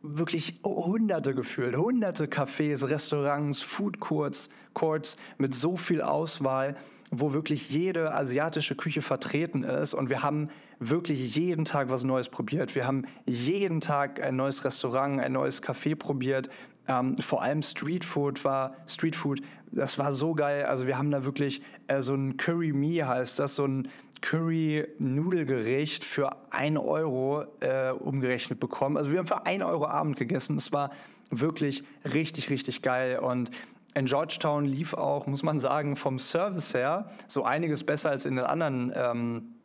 [0.01, 6.75] wirklich hunderte gefühlt, hunderte Cafés, Restaurants, Food Courts, Courts mit so viel Auswahl
[7.11, 12.29] wo wirklich jede asiatische Küche vertreten ist und wir haben wirklich jeden Tag was Neues
[12.29, 12.75] probiert.
[12.75, 16.49] Wir haben jeden Tag ein neues Restaurant, ein neues Café probiert.
[16.87, 19.41] Ähm, vor allem Streetfood war Streetfood,
[19.71, 20.65] das war so geil.
[20.65, 23.87] Also wir haben da wirklich äh, so ein Curry Me heißt das, so ein
[24.21, 28.97] Curry-Nudelgericht für ein Euro äh, umgerechnet bekommen.
[28.97, 30.57] Also wir haben für ein Euro Abend gegessen.
[30.57, 30.91] Es war
[31.29, 33.19] wirklich richtig, richtig geil.
[33.19, 33.51] Und
[33.95, 38.35] in Georgetown lief auch, muss man sagen, vom Service her so einiges besser als in
[38.35, 39.55] den anderen ähm,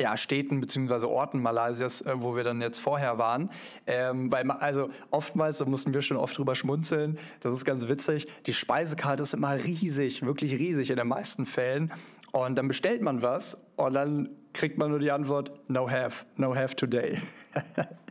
[0.00, 1.04] ja, Städten bzw.
[1.06, 3.50] Orten Malaysias, äh, wo wir dann jetzt vorher waren.
[3.86, 8.26] Ähm, weil, also oftmals, da mussten wir schon oft drüber schmunzeln, das ist ganz witzig,
[8.46, 11.92] die Speisekarte ist immer riesig, wirklich riesig in den meisten Fällen.
[12.32, 16.54] Und dann bestellt man was und dann kriegt man nur die Antwort, no have, no
[16.54, 17.20] have today.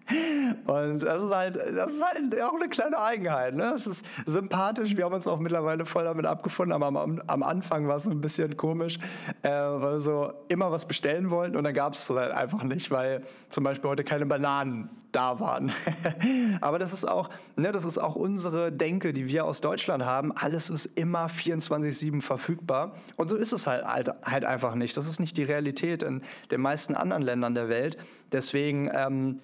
[0.66, 3.56] Und das ist halt, das ist halt auch eine kleine Eigenheit.
[3.56, 3.64] Ne?
[3.72, 4.96] Das ist sympathisch.
[4.96, 8.22] Wir haben uns auch mittlerweile voll damit abgefunden, aber am, am Anfang war es ein
[8.22, 9.00] bisschen komisch,
[9.44, 12.90] äh, weil wir so immer was bestellen wollten und dann gab es halt einfach nicht,
[12.92, 15.72] weil zum Beispiel heute keine Bananen da waren.
[16.62, 20.32] aber das ist auch, ne, das ist auch unsere Denke, die wir aus Deutschland haben.
[20.32, 22.96] Alles ist immer 24-7 verfügbar.
[23.16, 24.96] Und so ist es halt, halt, halt einfach nicht.
[24.96, 27.98] Das ist nicht die Realität in den meisten anderen Ländern der Welt.
[28.32, 29.40] Deswegen ähm,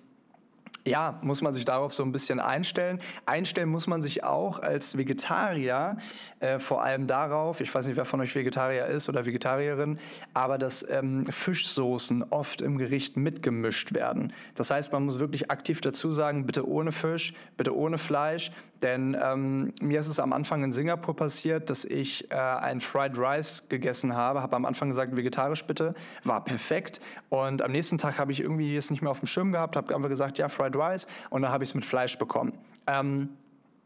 [0.85, 2.99] ja, muss man sich darauf so ein bisschen einstellen.
[3.25, 5.97] Einstellen muss man sich auch als Vegetarier
[6.39, 9.99] äh, vor allem darauf, ich weiß nicht, wer von euch Vegetarier ist oder Vegetarierin,
[10.33, 14.33] aber dass ähm, Fischsoßen oft im Gericht mitgemischt werden.
[14.55, 18.51] Das heißt, man muss wirklich aktiv dazu sagen, bitte ohne Fisch, bitte ohne Fleisch,
[18.83, 23.17] denn ähm, mir ist es am Anfang in Singapur passiert, dass ich äh, ein Fried
[23.17, 28.19] Rice gegessen habe, habe am Anfang gesagt, vegetarisch bitte, war perfekt und am nächsten Tag
[28.19, 30.75] habe ich irgendwie es nicht mehr auf dem Schirm gehabt, habe einfach gesagt, ja, Fried
[30.75, 32.53] Rice und dann habe ich es mit Fleisch bekommen.
[32.85, 33.29] Ähm,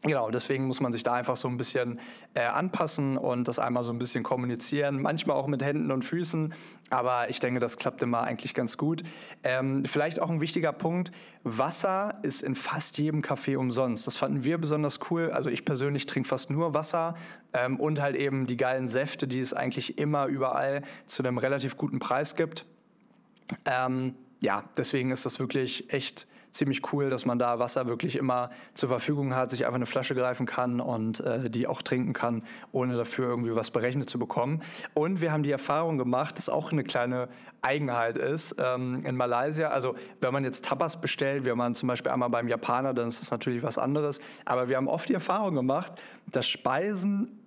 [0.02, 1.98] Genau, deswegen muss man sich da einfach so ein bisschen
[2.34, 5.02] äh, anpassen und das einmal so ein bisschen kommunizieren.
[5.02, 6.54] Manchmal auch mit Händen und Füßen,
[6.88, 9.02] aber ich denke, das klappt immer eigentlich ganz gut.
[9.42, 11.10] Ähm, vielleicht auch ein wichtiger Punkt:
[11.42, 14.06] Wasser ist in fast jedem Café umsonst.
[14.06, 15.32] Das fanden wir besonders cool.
[15.32, 17.16] Also ich persönlich trinke fast nur Wasser
[17.52, 21.76] ähm, und halt eben die geilen Säfte, die es eigentlich immer überall zu einem relativ
[21.76, 22.66] guten Preis gibt.
[23.64, 28.50] Ähm, ja, deswegen ist das wirklich echt ziemlich cool, dass man da Wasser wirklich immer
[28.74, 32.42] zur Verfügung hat, sich einfach eine Flasche greifen kann und äh, die auch trinken kann,
[32.72, 34.60] ohne dafür irgendwie was berechnet zu bekommen.
[34.94, 37.28] Und wir haben die Erfahrung gemacht, dass auch eine kleine
[37.62, 39.68] Eigenheit ist ähm, in Malaysia.
[39.68, 43.20] Also wenn man jetzt Tapas bestellt, wir waren zum Beispiel einmal beim Japaner, dann ist
[43.20, 44.20] das natürlich was anderes.
[44.44, 45.92] Aber wir haben oft die Erfahrung gemacht,
[46.26, 47.37] dass Speisen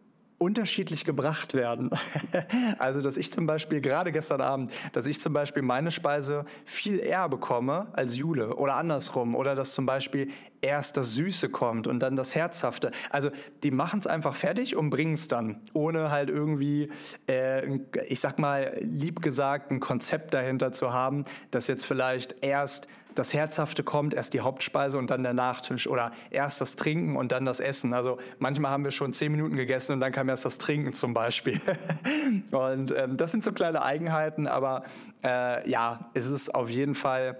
[0.42, 1.92] unterschiedlich gebracht werden.
[2.80, 7.00] also, dass ich zum Beispiel, gerade gestern Abend, dass ich zum Beispiel meine Speise viel
[7.00, 9.36] eher bekomme als Jule oder andersrum.
[9.36, 12.92] Oder dass zum Beispiel erst das Süße kommt und dann das Herzhafte.
[13.12, 13.30] Also,
[13.62, 16.90] die machen es einfach fertig und bringen es dann, ohne halt irgendwie,
[17.30, 17.78] äh,
[18.08, 23.34] ich sag mal, lieb gesagt, ein Konzept dahinter zu haben, dass jetzt vielleicht erst das
[23.34, 27.46] Herzhafte kommt, erst die Hauptspeise und dann der Nachtisch oder erst das Trinken und dann
[27.46, 27.94] das Essen.
[27.94, 31.14] Also manchmal haben wir schon zehn Minuten gegessen und dann kam erst das Trinken zum
[31.14, 31.60] Beispiel.
[32.52, 34.84] und ähm, das sind so kleine Eigenheiten, aber
[35.24, 37.38] äh, ja, es ist auf jeden Fall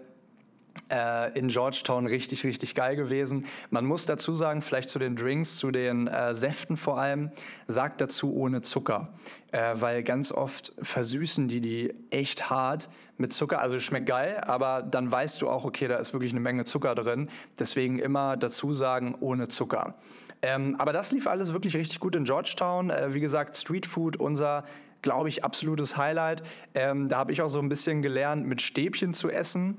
[0.92, 3.46] äh, in Georgetown richtig, richtig geil gewesen.
[3.70, 7.32] Man muss dazu sagen, vielleicht zu den Drinks, zu den äh, Säften vor allem,
[7.68, 9.14] sagt dazu ohne Zucker.
[9.52, 13.62] Äh, weil ganz oft versüßen die die echt hart mit Zucker.
[13.62, 16.96] Also schmeckt geil, aber dann weißt du auch, okay, da ist wirklich eine Menge Zucker
[16.96, 17.30] drin.
[17.58, 19.96] Deswegen immer dazu sagen ohne Zucker.
[20.42, 22.90] Ähm, aber das lief alles wirklich richtig gut in Georgetown.
[22.90, 24.66] Äh, wie gesagt, Street Food, unser
[25.04, 26.44] glaube ich, absolutes Highlight.
[26.76, 29.78] Ähm, da habe ich auch so ein bisschen gelernt, mit Stäbchen zu essen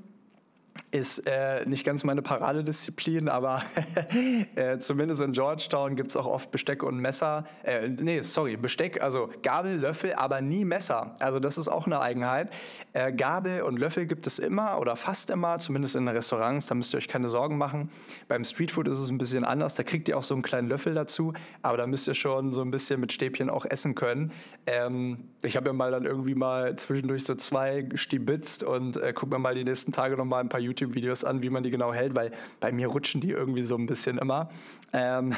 [0.93, 3.63] ist äh, nicht ganz meine Paradedisziplin, aber
[4.55, 7.45] äh, zumindest in Georgetown gibt es auch oft Besteck und Messer.
[7.63, 11.15] Äh, nee, sorry, Besteck, also Gabel, Löffel, aber nie Messer.
[11.19, 12.53] Also das ist auch eine Eigenheit.
[12.93, 16.93] Äh, Gabel und Löffel gibt es immer oder fast immer, zumindest in Restaurants, da müsst
[16.93, 17.89] ihr euch keine Sorgen machen.
[18.27, 20.93] Beim Streetfood ist es ein bisschen anders, da kriegt ihr auch so einen kleinen Löffel
[20.93, 21.33] dazu,
[21.63, 24.31] aber da müsst ihr schon so ein bisschen mit Stäbchen auch essen können.
[24.67, 29.31] Ähm, ich habe ja mal dann irgendwie mal zwischendurch so zwei stibitzt und äh, guck
[29.31, 31.93] mir mal die nächsten Tage noch mal ein paar YouTube-Videos an, wie man die genau
[31.93, 34.49] hält, weil bei mir rutschen die irgendwie so ein bisschen immer.
[34.91, 35.33] Ähm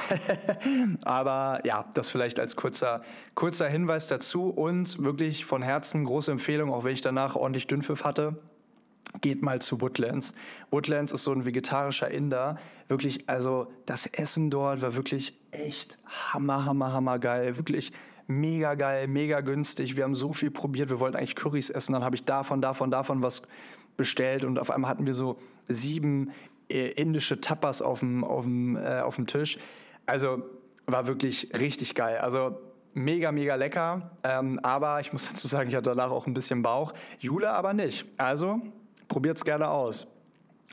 [1.03, 6.73] Aber ja, das vielleicht als kurzer, kurzer Hinweis dazu und wirklich von Herzen große Empfehlung,
[6.73, 8.35] auch wenn ich danach ordentlich Dünnpfiff hatte
[9.21, 10.33] geht mal zu Woodlands.
[10.71, 12.57] Woodlands ist so ein vegetarischer Inder.
[12.88, 17.57] Wirklich, also das Essen dort war wirklich echt hammer, hammer, hammer geil.
[17.57, 17.91] Wirklich
[18.27, 19.95] mega geil, mega günstig.
[19.95, 20.89] Wir haben so viel probiert.
[20.89, 21.93] Wir wollten eigentlich Currys essen.
[21.93, 23.41] Dann habe ich davon, davon, davon was
[23.97, 26.31] bestellt und auf einmal hatten wir so sieben
[26.69, 29.58] äh, indische Tapas auf dem, auf dem, äh, auf dem Tisch.
[30.05, 30.43] Also
[30.86, 32.17] war wirklich richtig geil.
[32.17, 32.60] Also
[32.93, 34.12] mega, mega lecker.
[34.23, 36.93] Ähm, aber ich muss dazu sagen, ich hatte danach auch ein bisschen Bauch.
[37.19, 38.05] Jule aber nicht.
[38.17, 38.62] Also
[39.08, 40.08] probiert es gerne aus.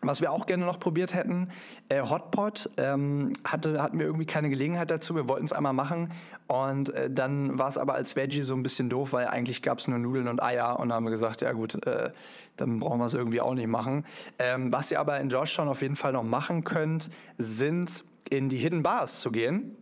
[0.05, 1.49] Was wir auch gerne noch probiert hätten,
[1.89, 5.15] äh, Hotpot, ähm, hatte, hatten wir irgendwie keine Gelegenheit dazu.
[5.15, 6.11] Wir wollten es einmal machen
[6.49, 9.79] und äh, dann war es aber als Veggie so ein bisschen doof, weil eigentlich gab
[9.79, 12.11] es nur Nudeln und Eier und haben wir gesagt, ja gut, äh,
[12.57, 14.05] dann brauchen wir es irgendwie auch nicht machen.
[14.41, 18.59] Ähm, was ihr aber in Georgetown auf jeden Fall noch machen könnt, sind in die
[18.59, 19.77] Hidden Bars zu gehen.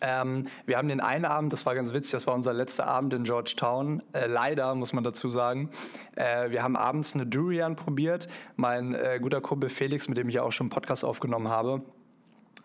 [0.00, 3.12] Ähm, wir haben den einen Abend, das war ganz witzig, das war unser letzter Abend
[3.14, 4.02] in Georgetown.
[4.12, 5.70] Äh, leider, muss man dazu sagen.
[6.16, 8.28] Äh, wir haben abends eine Durian probiert.
[8.56, 11.82] Mein äh, guter Kumpel Felix, mit dem ich ja auch schon einen Podcast aufgenommen habe,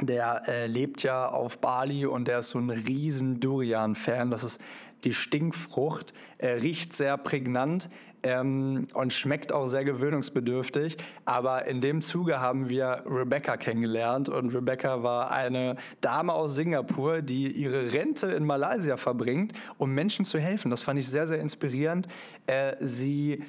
[0.02, 4.32] der äh, lebt ja auf Bali und der ist so ein riesen Durian-Fan.
[4.32, 4.62] Das ist
[5.04, 7.90] die Stinkfrucht, äh, riecht sehr prägnant,
[8.24, 10.98] ähm, und schmeckt auch sehr gewöhnungsbedürftig.
[11.26, 17.22] Aber in dem Zuge haben wir Rebecca kennengelernt und Rebecca war eine Dame aus Singapur,
[17.22, 20.72] die ihre Rente in Malaysia verbringt, um Menschen zu helfen.
[20.72, 22.08] Das fand ich sehr, sehr inspirierend.
[22.48, 23.44] Äh, sie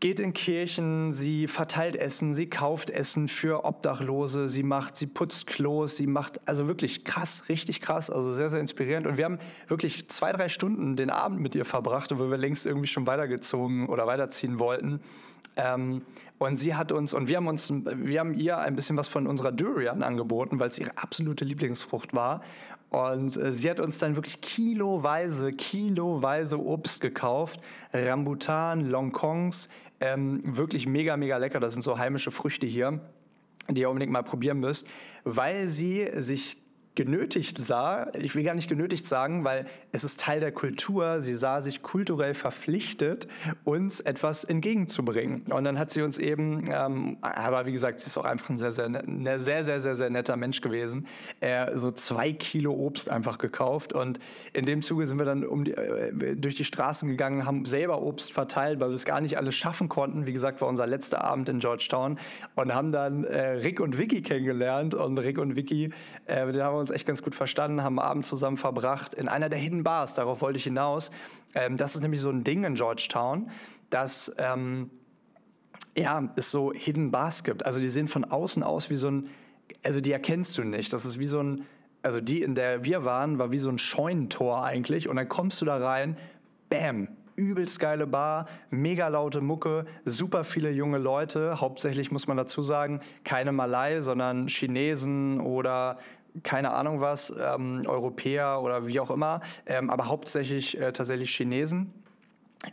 [0.00, 5.46] geht in Kirchen, sie verteilt Essen, sie kauft Essen für Obdachlose, sie macht, sie putzt
[5.46, 9.06] Klos, sie macht, also wirklich krass, richtig krass, also sehr, sehr inspirierend.
[9.06, 12.66] Und wir haben wirklich zwei, drei Stunden den Abend mit ihr verbracht, wo wir längst
[12.66, 15.00] irgendwie schon weitergezogen oder weiterziehen wollten.
[15.56, 16.02] Ähm,
[16.38, 19.26] und sie hat uns, und wir haben uns, wir haben ihr ein bisschen was von
[19.26, 22.42] unserer Durian angeboten, weil es ihre absolute Lieblingsfrucht war.
[22.96, 27.60] Und äh, sie hat uns dann wirklich kiloweise, kiloweise Obst gekauft.
[27.92, 29.68] Rambutan, Longkongs,
[30.00, 31.60] ähm, wirklich mega, mega lecker.
[31.60, 33.00] Das sind so heimische Früchte hier,
[33.68, 34.88] die ihr unbedingt mal probieren müsst,
[35.24, 36.56] weil sie sich
[36.96, 41.34] genötigt sah, ich will gar nicht genötigt sagen, weil es ist Teil der Kultur, sie
[41.34, 43.28] sah sich kulturell verpflichtet,
[43.64, 45.44] uns etwas entgegenzubringen.
[45.50, 48.58] Und dann hat sie uns eben, ähm, aber wie gesagt, sie ist auch einfach ein
[48.58, 51.06] sehr, sehr, ne, sehr, sehr, sehr, sehr netter Mensch gewesen,
[51.40, 53.92] äh, so zwei Kilo Obst einfach gekauft.
[53.92, 54.18] Und
[54.54, 58.00] in dem Zuge sind wir dann um die, äh, durch die Straßen gegangen, haben selber
[58.00, 60.26] Obst verteilt, weil wir es gar nicht alles schaffen konnten.
[60.26, 62.18] Wie gesagt, war unser letzter Abend in Georgetown
[62.54, 64.94] und haben dann äh, Rick und Vicky kennengelernt.
[64.94, 65.90] Und Rick und Vicky,
[66.24, 69.48] äh, den haben wir uns echt ganz gut verstanden, haben Abend zusammen verbracht in einer
[69.48, 70.14] der Hidden Bars.
[70.14, 71.10] Darauf wollte ich hinaus.
[71.54, 73.50] Ähm, das ist nämlich so ein Ding in Georgetown,
[73.90, 74.90] dass ähm,
[75.96, 77.66] ja, es so Hidden Bars gibt.
[77.66, 79.28] Also die sehen von außen aus wie so ein,
[79.82, 80.92] also die erkennst du nicht.
[80.92, 81.64] Das ist wie so ein,
[82.02, 85.08] also die, in der wir waren, war wie so ein Scheunentor eigentlich.
[85.08, 86.16] Und dann kommst du da rein,
[86.68, 91.60] bam, übelst geile Bar, mega laute Mucke, super viele junge Leute.
[91.60, 95.98] Hauptsächlich muss man dazu sagen, keine Malai, sondern Chinesen oder
[96.42, 101.92] keine Ahnung was, ähm, Europäer oder wie auch immer, ähm, aber hauptsächlich äh, tatsächlich Chinesen.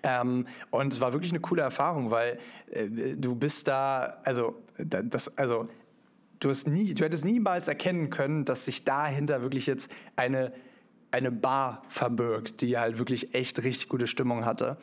[0.02, 2.39] Ähm, und es war wirklich eine coole Erfahrung, weil
[2.71, 5.67] äh, du bist da, also das, also
[6.39, 10.54] du hast nie, du hättest niemals erkennen können, dass sich dahinter wirklich jetzt eine
[11.13, 14.78] eine Bar verbirgt, die halt wirklich echt richtig gute Stimmung hatte.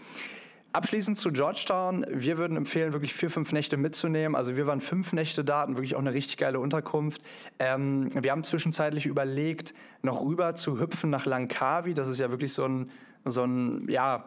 [0.73, 2.07] Abschließend zu Georgetown.
[2.09, 4.37] Wir würden empfehlen, wirklich vier, fünf Nächte mitzunehmen.
[4.37, 7.23] Also wir waren fünf Nächte da, hatten wirklich auch eine richtig geile Unterkunft.
[7.59, 11.93] Ähm, wir haben zwischenzeitlich überlegt, noch rüber zu hüpfen nach Langkawi.
[11.93, 12.91] Das ist ja wirklich so ein,
[13.25, 14.25] so ein, ja,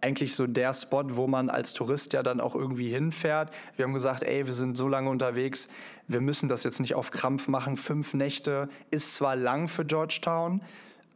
[0.00, 3.52] eigentlich so der Spot, wo man als Tourist ja dann auch irgendwie hinfährt.
[3.76, 5.68] Wir haben gesagt, ey, wir sind so lange unterwegs,
[6.06, 7.76] wir müssen das jetzt nicht auf Krampf machen.
[7.76, 10.60] Fünf Nächte ist zwar lang für Georgetown,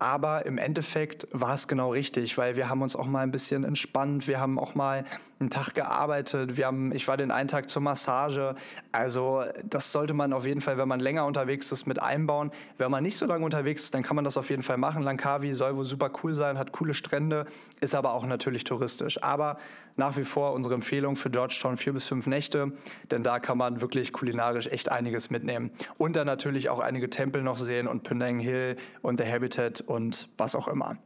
[0.02, 3.64] aber im Endeffekt war es genau richtig, weil wir haben uns auch mal ein bisschen
[3.64, 4.26] entspannt.
[4.26, 5.04] Wir haben auch mal
[5.42, 6.56] einen Tag gearbeitet.
[6.56, 8.54] Wir haben, ich war den einen Tag zur Massage.
[8.92, 12.50] Also das sollte man auf jeden Fall, wenn man länger unterwegs ist, mit einbauen.
[12.78, 15.02] Wenn man nicht so lange unterwegs ist, dann kann man das auf jeden Fall machen.
[15.02, 17.46] Langkawi soll wohl super cool sein, hat coole Strände,
[17.80, 19.22] ist aber auch natürlich touristisch.
[19.22, 19.58] Aber
[19.96, 22.72] nach wie vor unsere Empfehlung für Georgetown vier bis fünf Nächte,
[23.10, 25.70] denn da kann man wirklich kulinarisch echt einiges mitnehmen.
[25.98, 30.28] Und dann natürlich auch einige Tempel noch sehen und Penang Hill und der Habitat und
[30.38, 30.96] was auch immer.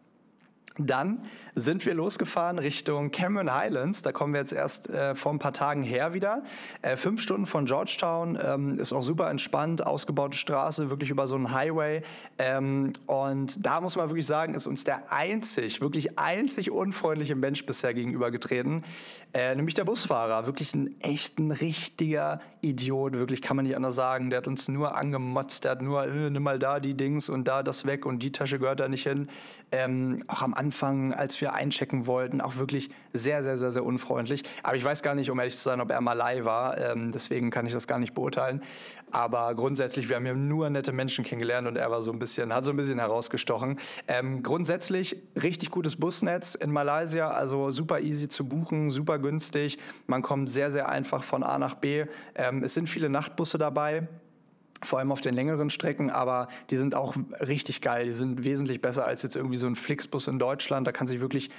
[0.79, 1.23] Dann
[1.59, 4.03] sind wir losgefahren Richtung Cameron Highlands.
[4.03, 6.43] Da kommen wir jetzt erst äh, vor ein paar Tagen her wieder.
[6.83, 11.35] Äh, fünf Stunden von Georgetown, ähm, ist auch super entspannt, ausgebaute Straße, wirklich über so
[11.35, 12.03] einen Highway.
[12.39, 17.65] Ähm, und da muss man wirklich sagen, ist uns der einzig, wirklich einzig unfreundliche Mensch
[17.65, 18.85] bisher gegenübergetreten,
[19.33, 20.47] äh, nämlich der Busfahrer.
[20.47, 24.29] Wirklich ein echten, richtiger Idiot, wirklich kann man nicht anders sagen.
[24.29, 27.49] Der hat uns nur angemotzt, der hat nur, äh, nimm mal da die Dings und
[27.49, 29.29] da das weg und die Tasche gehört da nicht hin.
[29.73, 30.66] Ähm, auch am Anfang,
[31.13, 34.43] als wir wir einchecken wollten, auch wirklich sehr, sehr, sehr, sehr unfreundlich.
[34.65, 36.77] Aber ich weiß gar nicht, um ehrlich zu sein, ob er Malai war.
[36.77, 38.63] Ähm, deswegen kann ich das gar nicht beurteilen.
[39.13, 42.53] Aber grundsätzlich, wir haben ja nur nette Menschen kennengelernt und er war so ein bisschen,
[42.53, 43.79] hat so ein bisschen herausgestochen.
[44.09, 49.79] Ähm, grundsätzlich richtig gutes Busnetz in Malaysia, also super easy zu buchen, super günstig.
[50.09, 52.07] Man kommt sehr, sehr einfach von A nach B.
[52.35, 54.09] Ähm, es sind viele Nachtbusse dabei
[54.83, 58.07] vor allem auf den längeren Strecken, aber die sind auch richtig geil.
[58.07, 60.87] Die sind wesentlich besser als jetzt irgendwie so ein Flixbus in Deutschland.
[60.87, 61.51] Da kann sich wirklich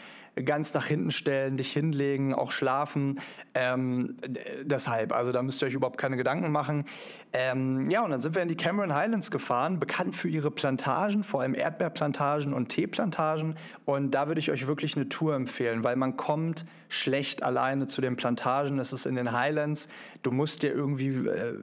[0.46, 3.20] ganz nach hinten stellen, dich hinlegen, auch schlafen.
[3.54, 4.18] Ähm,
[4.64, 6.86] deshalb, also da müsst ihr euch überhaupt keine Gedanken machen.
[7.34, 11.24] Ähm, ja, und dann sind wir in die Cameron Highlands gefahren, bekannt für ihre Plantagen,
[11.24, 13.56] vor allem Erdbeerplantagen und Teeplantagen.
[13.86, 18.02] Und da würde ich euch wirklich eine Tour empfehlen, weil man kommt schlecht alleine zu
[18.02, 18.80] den Plantagen.
[18.80, 19.88] Es ist in den Highlands.
[20.24, 21.58] Du musst dir irgendwie äh,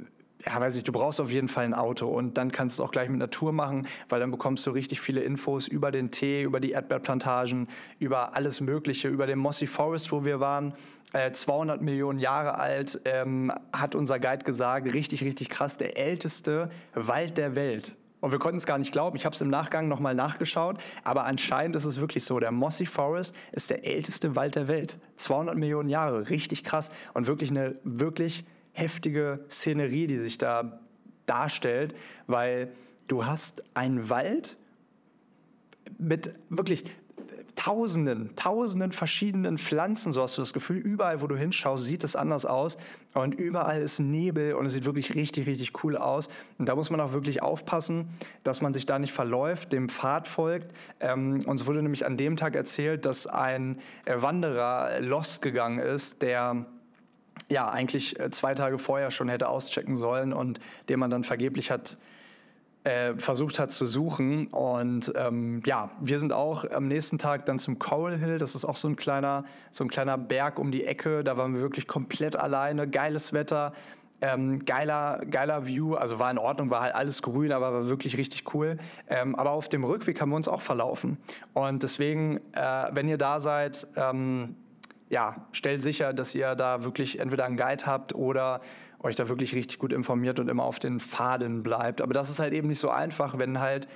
[0.46, 2.86] ja, weiß nicht, du brauchst auf jeden Fall ein Auto und dann kannst du es
[2.86, 6.42] auch gleich mit Natur machen, weil dann bekommst du richtig viele Infos über den Tee,
[6.42, 10.74] über die Erdbeerplantagen, über alles Mögliche, über den Mossy Forest, wo wir waren.
[11.12, 16.70] Äh, 200 Millionen Jahre alt, ähm, hat unser Guide gesagt, richtig, richtig krass, der älteste
[16.94, 17.96] Wald der Welt.
[18.24, 19.16] Und wir konnten es gar nicht glauben.
[19.16, 20.78] Ich habe es im Nachgang nochmal nachgeschaut.
[21.04, 22.40] Aber anscheinend ist es wirklich so.
[22.40, 24.98] Der Mossy Forest ist der älteste Wald der Welt.
[25.16, 26.30] 200 Millionen Jahre.
[26.30, 26.90] Richtig krass.
[27.12, 30.80] Und wirklich eine wirklich heftige Szenerie, die sich da
[31.26, 31.94] darstellt.
[32.26, 32.70] Weil
[33.08, 34.58] du hast einen Wald
[35.98, 36.84] mit wirklich
[37.56, 42.16] tausenden, tausenden verschiedenen Pflanzen, so hast du das Gefühl, überall, wo du hinschaust, sieht es
[42.16, 42.76] anders aus
[43.14, 46.28] und überall ist Nebel und es sieht wirklich richtig, richtig cool aus.
[46.58, 48.08] Und da muss man auch wirklich aufpassen,
[48.42, 50.74] dass man sich da nicht verläuft, dem Pfad folgt.
[51.00, 56.22] Ähm, uns wurde nämlich an dem Tag erzählt, dass ein äh, Wanderer lost gegangen ist,
[56.22, 56.66] der
[57.48, 61.70] ja eigentlich äh, zwei Tage vorher schon hätte auschecken sollen und den man dann vergeblich
[61.70, 61.96] hat
[62.84, 64.46] äh, versucht hat zu suchen.
[64.48, 68.38] Und ähm, ja, wir sind auch am nächsten Tag dann zum Coral Hill.
[68.38, 71.24] Das ist auch so ein kleiner, so ein kleiner Berg um die Ecke.
[71.24, 72.88] Da waren wir wirklich komplett alleine.
[72.88, 73.72] Geiles Wetter.
[74.20, 78.16] Ähm, geiler, geiler View, also war in Ordnung, war halt alles grün, aber war wirklich
[78.16, 78.78] richtig cool.
[79.08, 81.18] Ähm, aber auf dem Rückweg haben wir uns auch verlaufen.
[81.52, 84.56] Und deswegen, äh, wenn ihr da seid, ähm,
[85.08, 88.60] ja, stellt sicher, dass ihr da wirklich entweder einen Guide habt oder
[89.00, 92.00] euch da wirklich richtig gut informiert und immer auf den Pfaden bleibt.
[92.00, 93.86] Aber das ist halt eben nicht so einfach, wenn halt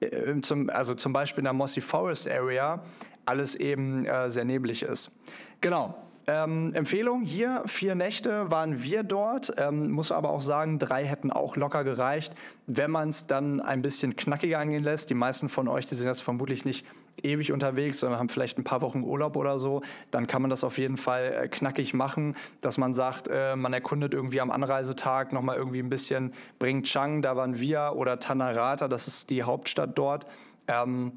[0.00, 2.82] äh, zum, also zum Beispiel in der Mossy Forest Area
[3.26, 5.12] alles eben äh, sehr neblig ist.
[5.60, 5.94] Genau.
[6.26, 11.30] Ähm, Empfehlung hier, vier Nächte waren wir dort, ähm, muss aber auch sagen, drei hätten
[11.30, 12.32] auch locker gereicht,
[12.66, 15.10] wenn man es dann ein bisschen knackiger angehen lässt.
[15.10, 16.86] Die meisten von euch, die sind jetzt vermutlich nicht
[17.22, 20.64] ewig unterwegs, sondern haben vielleicht ein paar Wochen Urlaub oder so, dann kann man das
[20.64, 25.32] auf jeden Fall äh, knackig machen, dass man sagt, äh, man erkundet irgendwie am Anreisetag
[25.32, 29.96] nochmal irgendwie ein bisschen Bring Chang, da waren wir, oder Tanarata, das ist die Hauptstadt
[29.96, 30.26] dort.
[30.66, 31.12] Ähm,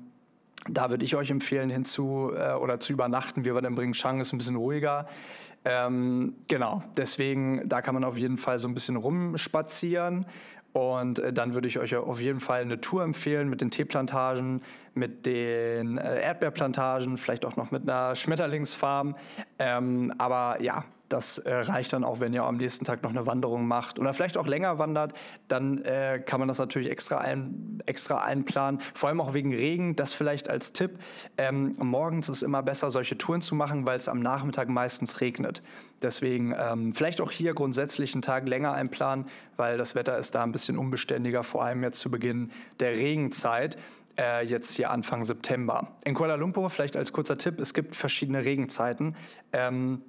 [0.70, 3.46] da würde ich euch empfehlen, hinzu äh, oder zu übernachten.
[3.46, 5.08] Wir waren in Bring Chang, ist ein bisschen ruhiger.
[5.66, 10.26] Ähm, genau, deswegen, da kann man auf jeden Fall so ein bisschen rumspazieren.
[10.74, 14.62] Und äh, dann würde ich euch auf jeden Fall eine Tour empfehlen mit den Teeplantagen,
[14.94, 19.16] mit den äh, Erdbeerplantagen, vielleicht auch noch mit einer Schmetterlingsfarm.
[19.60, 23.26] Ähm, aber ja, das äh, reicht dann auch, wenn ihr am nächsten Tag noch eine
[23.26, 25.14] Wanderung macht oder vielleicht auch länger wandert,
[25.48, 28.82] dann äh, kann man das natürlich extra, ein, extra einplanen.
[28.94, 31.00] Vor allem auch wegen Regen, das vielleicht als Tipp.
[31.38, 35.62] Ähm, morgens ist immer besser, solche Touren zu machen, weil es am Nachmittag meistens regnet.
[36.02, 40.44] Deswegen ähm, vielleicht auch hier grundsätzlich einen Tag länger einplanen, weil das Wetter ist da
[40.44, 43.78] ein bisschen unbeständiger, vor allem jetzt zu Beginn der Regenzeit
[44.20, 45.96] äh, jetzt hier Anfang September.
[46.04, 49.16] In Kuala Lumpur, vielleicht als kurzer Tipp, es gibt verschiedene Regenzeiten.
[49.54, 50.02] Ähm,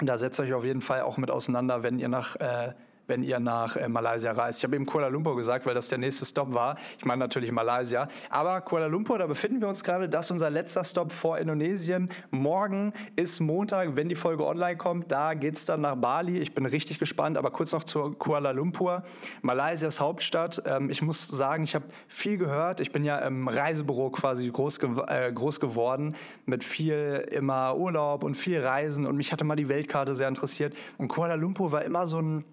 [0.00, 2.72] da setzt euch auf jeden Fall auch mit auseinander, wenn ihr nach äh,
[3.12, 4.60] wenn ihr nach äh, Malaysia reist.
[4.60, 6.78] Ich habe eben Kuala Lumpur gesagt, weil das der nächste Stop war.
[6.98, 8.08] Ich meine natürlich Malaysia.
[8.30, 10.08] Aber Kuala Lumpur, da befinden wir uns gerade.
[10.08, 12.08] Das ist unser letzter Stop vor Indonesien.
[12.30, 15.12] Morgen ist Montag, wenn die Folge online kommt.
[15.12, 16.38] Da geht es dann nach Bali.
[16.38, 17.36] Ich bin richtig gespannt.
[17.36, 19.02] Aber kurz noch zu Kuala Lumpur.
[19.42, 20.62] Malaysias Hauptstadt.
[20.64, 22.80] Ähm, ich muss sagen, ich habe viel gehört.
[22.80, 26.16] Ich bin ja im Reisebüro quasi groß, ge äh, groß geworden.
[26.46, 29.04] Mit viel immer Urlaub und viel Reisen.
[29.04, 30.74] Und mich hatte mal die Weltkarte sehr interessiert.
[30.96, 32.44] Und Kuala Lumpur war immer so ein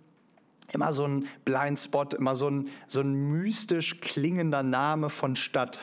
[0.74, 5.80] immer so ein Blindspot, immer so ein, so ein mystisch klingender Name von Stadt.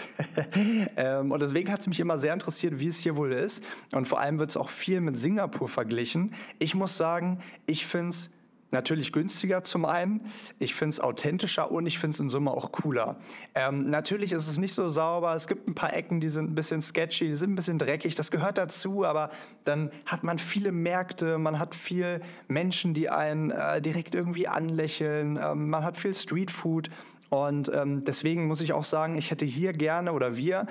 [0.97, 3.63] ähm, und deswegen hat es mich immer sehr interessiert, wie es hier wohl ist.
[3.93, 6.35] Und vor allem wird es auch viel mit Singapur verglichen.
[6.59, 8.31] Ich muss sagen, ich finde es
[8.77, 10.31] natürlich günstiger zum einen.
[10.59, 13.17] Ich finde es authentischer und ich finde es in Summe auch cooler.
[13.55, 15.35] Ähm, natürlich ist es nicht so sauber.
[15.35, 18.15] Es gibt ein paar Ecken, die sind ein bisschen sketchy, die sind ein bisschen dreckig.
[18.17, 19.31] Das gehört dazu, aber
[19.65, 25.39] dann hat man viele Märkte, man hat viel Menschen, die einen äh, direkt irgendwie anlächeln.
[25.43, 26.91] Ähm, man hat viel Streetfood.
[27.31, 30.67] Und ähm, deswegen muss ich auch sagen, ich hätte hier gerne oder wir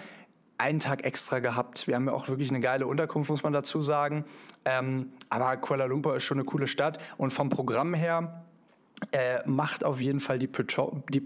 [0.57, 1.87] einen Tag extra gehabt.
[1.87, 4.25] Wir haben ja auch wirklich eine geile Unterkunft, muss man dazu sagen.
[4.63, 8.45] Ähm, aber Kuala Lumpur ist schon eine coole Stadt und vom Programm her
[9.11, 11.25] äh, macht auf jeden Fall die, Petro die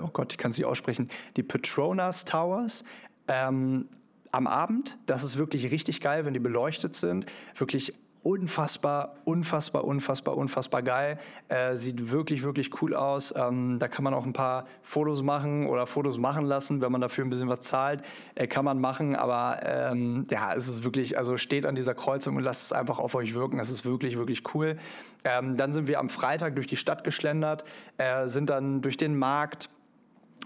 [0.00, 2.84] oh Gott, ich kann sie aussprechen, die Petronas Towers
[3.28, 3.88] ähm,
[4.32, 4.98] am Abend.
[5.06, 7.26] Das ist wirklich richtig geil, wenn die beleuchtet sind.
[7.56, 7.94] Wirklich
[8.28, 11.18] unfassbar, unfassbar, unfassbar, unfassbar geil.
[11.48, 13.32] Äh, sieht wirklich, wirklich cool aus.
[13.34, 17.00] Ähm, da kann man auch ein paar Fotos machen oder Fotos machen lassen, wenn man
[17.00, 18.02] dafür ein bisschen was zahlt.
[18.34, 22.36] Äh, kann man machen, aber ähm, ja, es ist wirklich, also steht an dieser Kreuzung
[22.36, 23.56] und lasst es einfach auf euch wirken.
[23.56, 24.76] Das ist wirklich, wirklich cool.
[25.24, 27.64] Ähm, dann sind wir am Freitag durch die Stadt geschlendert,
[27.96, 29.70] äh, sind dann durch den Markt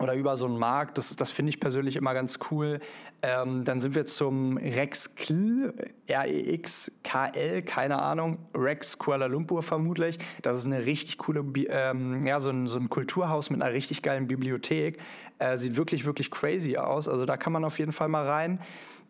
[0.00, 0.98] oder über so einen Markt.
[0.98, 2.80] Das, das finde ich persönlich immer ganz cool.
[3.22, 5.74] Ähm, dann sind wir zum Rex Kl,
[6.06, 10.18] R-E-X-K-L, keine Ahnung, Rex Kuala Lumpur vermutlich.
[10.42, 14.02] Das ist eine richtig coole, ähm, ja, so ein, so ein Kulturhaus mit einer richtig
[14.02, 14.98] geilen Bibliothek.
[15.38, 17.08] Äh, sieht wirklich, wirklich crazy aus.
[17.08, 18.60] Also da kann man auf jeden Fall mal rein.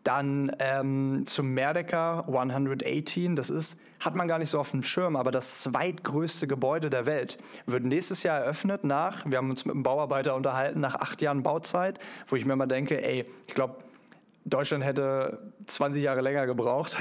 [0.03, 5.15] Dann ähm, zum Merdecker 118, das ist, hat man gar nicht so auf dem Schirm,
[5.15, 7.37] aber das zweitgrößte Gebäude der Welt.
[7.65, 11.41] Wird nächstes Jahr eröffnet nach, wir haben uns mit einem Bauarbeiter unterhalten, nach acht Jahren
[11.41, 13.77] Bauzeit, wo ich mir mal denke, ey, ich glaube,
[14.45, 16.97] Deutschland hätte 20 Jahre länger gebraucht.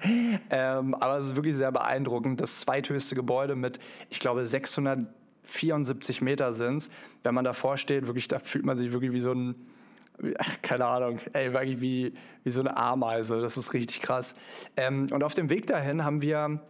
[0.50, 2.40] ähm, aber es ist wirklich sehr beeindruckend.
[2.40, 3.78] Das zweithöchste Gebäude mit,
[4.10, 6.90] ich glaube, 674 Meter sind es.
[7.22, 9.54] Wenn man davor steht, wirklich, da fühlt man sich wirklich wie so ein,
[10.62, 13.40] keine Ahnung, ey, wirklich wie, wie so eine Ameise.
[13.40, 14.34] Das ist richtig krass.
[14.76, 16.60] Ähm, und auf dem Weg dahin haben wir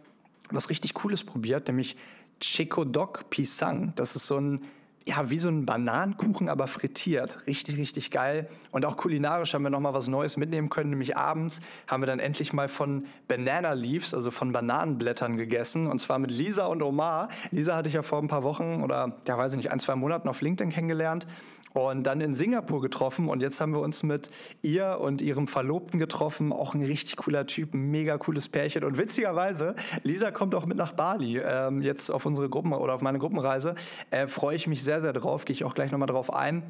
[0.49, 1.95] was richtig Cooles probiert, nämlich
[2.39, 3.93] Chekodok Pisang.
[3.95, 4.65] Das ist so ein
[5.05, 7.39] ja, wie so ein Bananenkuchen, aber frittiert.
[7.47, 8.49] Richtig, richtig geil.
[8.71, 10.91] Und auch kulinarisch haben wir nochmal was Neues mitnehmen können.
[10.91, 15.87] Nämlich abends haben wir dann endlich mal von Banana Leaves, also von Bananenblättern gegessen.
[15.87, 17.29] Und zwar mit Lisa und Omar.
[17.49, 19.95] Lisa hatte ich ja vor ein paar Wochen oder, ja, weiß ich nicht, ein, zwei
[19.95, 21.27] Monaten auf LinkedIn kennengelernt
[21.73, 24.29] und dann in Singapur getroffen und jetzt haben wir uns mit
[24.61, 26.51] ihr und ihrem Verlobten getroffen.
[26.51, 30.77] Auch ein richtig cooler Typ, ein mega cooles Pärchen und witzigerweise, Lisa kommt auch mit
[30.77, 33.75] nach Bali ähm, jetzt auf unsere Gruppen oder auf meine Gruppenreise.
[34.09, 36.63] Äh, Freue ich mich sehr, sehr drauf, gehe ich auch gleich nochmal drauf ein.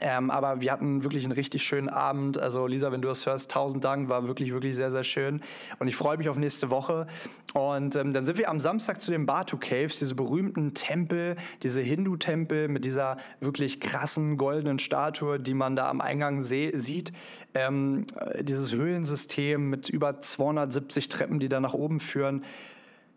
[0.00, 2.38] Ähm, aber wir hatten wirklich einen richtig schönen Abend.
[2.38, 5.42] Also Lisa, wenn du das hörst, tausend Dank, war wirklich, wirklich sehr, sehr schön.
[5.78, 7.06] Und ich freue mich auf nächste Woche.
[7.52, 11.82] Und ähm, dann sind wir am Samstag zu den Batu Caves, diese berühmten Tempel, diese
[11.82, 17.12] Hindu-Tempel mit dieser wirklich krassen goldenen Statue, die man da am Eingang sieht.
[17.54, 18.06] Ähm,
[18.40, 22.44] dieses Höhlensystem mit über 270 Treppen, die da nach oben führen.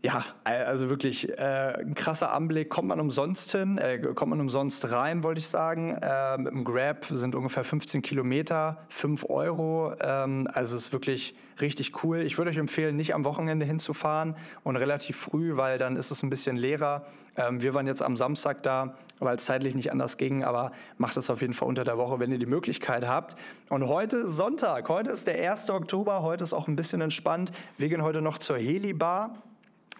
[0.05, 2.69] Ja, also wirklich äh, ein krasser Anblick.
[2.69, 5.97] Kommt man umsonst hin, äh, kommt man umsonst rein, wollte ich sagen.
[5.99, 9.95] Äh, mit dem Grab sind ungefähr 15 Kilometer, 5 Euro.
[9.99, 12.19] Ähm, also es ist wirklich richtig cool.
[12.19, 16.21] Ich würde euch empfehlen, nicht am Wochenende hinzufahren und relativ früh, weil dann ist es
[16.21, 17.07] ein bisschen leerer.
[17.35, 21.17] Ähm, wir waren jetzt am Samstag da, weil es zeitlich nicht anders ging, aber macht
[21.17, 23.37] es auf jeden Fall unter der Woche, wenn ihr die Möglichkeit habt.
[23.69, 25.71] Und heute Sonntag, heute ist der 1.
[25.71, 27.51] Oktober, heute ist auch ein bisschen entspannt.
[27.79, 29.41] Wir gehen heute noch zur Heli Bar.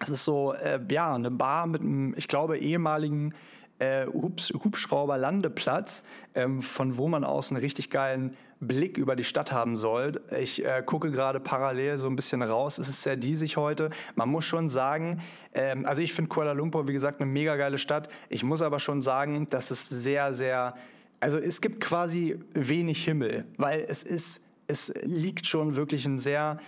[0.00, 3.34] Es ist so, äh, ja, eine Bar mit einem, ich glaube, ehemaligen
[3.78, 6.02] äh, Hubschrauber-Landeplatz,
[6.34, 10.20] ähm, von wo man aus einen richtig geilen Blick über die Stadt haben soll.
[10.38, 12.78] Ich äh, gucke gerade parallel so ein bisschen raus.
[12.78, 13.90] Es ist sehr diesig heute.
[14.14, 15.20] Man muss schon sagen,
[15.52, 18.08] ähm, also ich finde Kuala Lumpur, wie gesagt, eine mega geile Stadt.
[18.30, 20.74] Ich muss aber schon sagen, dass es sehr, sehr,
[21.20, 26.58] also es gibt quasi wenig Himmel, weil es ist, es liegt schon wirklich ein sehr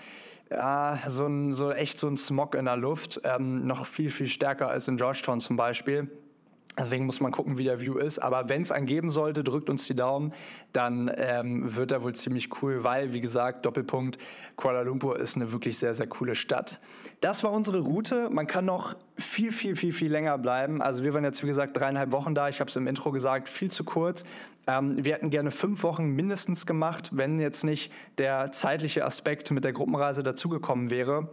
[0.51, 4.29] ja, so, ein, so echt so ein Smog in der Luft, ähm, noch viel, viel
[4.29, 6.11] stärker als in Georgetown zum Beispiel.
[6.77, 8.21] Deswegen muss man gucken, wie der View ist.
[8.21, 10.33] Aber wenn es einen geben sollte, drückt uns die Daumen,
[10.73, 14.19] dann ähm, wird er wohl ziemlich cool, weil, wie gesagt, Doppelpunkt,
[14.55, 16.81] Kuala Lumpur ist eine wirklich sehr, sehr coole Stadt.
[17.21, 18.31] Das war unsere Route.
[18.31, 20.81] Man kann noch viel, viel, viel, viel länger bleiben.
[20.81, 22.49] Also wir waren jetzt, wie gesagt, dreieinhalb Wochen da.
[22.49, 24.25] Ich habe es im Intro gesagt, viel zu kurz.
[24.69, 29.65] Ähm, wir hätten gerne fünf Wochen mindestens gemacht, wenn jetzt nicht der zeitliche Aspekt mit
[29.65, 31.29] der Gruppenreise dazugekommen wäre.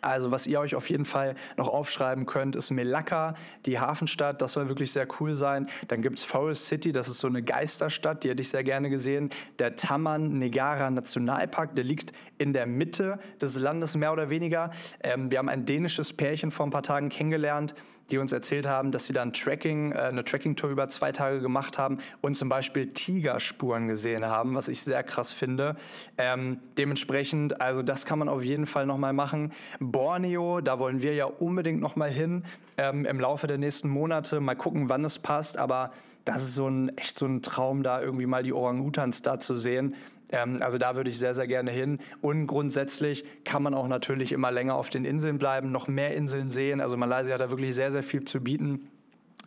[0.00, 3.34] Also was ihr euch auf jeden Fall noch aufschreiben könnt, ist Melaka,
[3.66, 5.68] die Hafenstadt, das soll wirklich sehr cool sein.
[5.88, 8.90] Dann gibt es Forest City, das ist so eine Geisterstadt, die hätte ich sehr gerne
[8.90, 9.30] gesehen.
[9.58, 14.70] Der Taman Negara Nationalpark, der liegt in der Mitte des Landes mehr oder weniger.
[15.02, 17.74] Ähm, wir haben ein dänisches Pärchen vor ein paar Tagen kennengelernt,
[18.10, 21.78] die uns erzählt haben, dass sie dann Tracking, äh, eine Tracking-Tour über zwei Tage gemacht
[21.78, 25.76] haben und zum Beispiel Tigerspuren gesehen haben, was ich sehr krass finde.
[26.16, 29.52] Ähm, dementsprechend, also das kann man auf jeden Fall nochmal machen.
[29.80, 32.44] Borneo, da wollen wir ja unbedingt nochmal hin
[32.76, 34.40] ähm, im Laufe der nächsten Monate.
[34.40, 35.92] Mal gucken, wann es passt, aber
[36.24, 39.54] das ist so ein echt so ein Traum, da irgendwie mal die Orang-Utans da zu
[39.54, 39.94] sehen.
[40.30, 41.98] Ähm, also da würde ich sehr, sehr gerne hin.
[42.20, 46.48] Und grundsätzlich kann man auch natürlich immer länger auf den Inseln bleiben, noch mehr Inseln
[46.48, 46.80] sehen.
[46.80, 48.90] Also Malaysia hat da wirklich sehr, sehr viel zu bieten.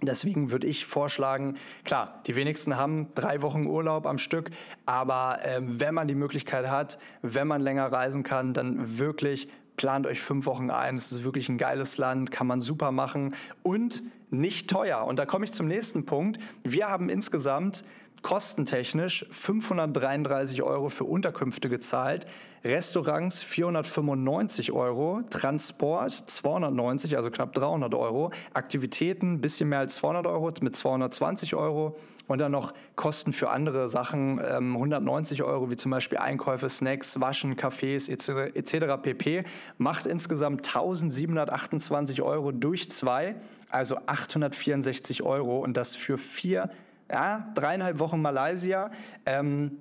[0.03, 4.49] Deswegen würde ich vorschlagen, klar, die wenigsten haben drei Wochen Urlaub am Stück,
[4.87, 10.07] aber ähm, wenn man die Möglichkeit hat, wenn man länger reisen kann, dann wirklich plant
[10.07, 10.95] euch fünf Wochen ein.
[10.95, 15.05] Es ist wirklich ein geiles Land, kann man super machen und nicht teuer.
[15.05, 16.39] Und da komme ich zum nächsten Punkt.
[16.63, 17.83] Wir haben insgesamt
[18.21, 22.27] kostentechnisch 533 Euro für Unterkünfte gezahlt,
[22.63, 30.51] Restaurants 495 Euro, Transport 290, also knapp 300 Euro, Aktivitäten bisschen mehr als 200 Euro
[30.61, 31.97] mit 220 Euro
[32.27, 37.19] und dann noch Kosten für andere Sachen, ähm, 190 Euro, wie zum Beispiel Einkäufe, Snacks,
[37.19, 38.55] Waschen, Cafés etc.
[38.55, 39.01] etc.
[39.01, 39.43] pp.
[39.79, 43.35] Macht insgesamt 1728 Euro durch zwei,
[43.69, 46.69] also 864 Euro und das für vier
[47.11, 48.89] ja, dreieinhalb Wochen Malaysia.
[49.25, 49.77] Ähm,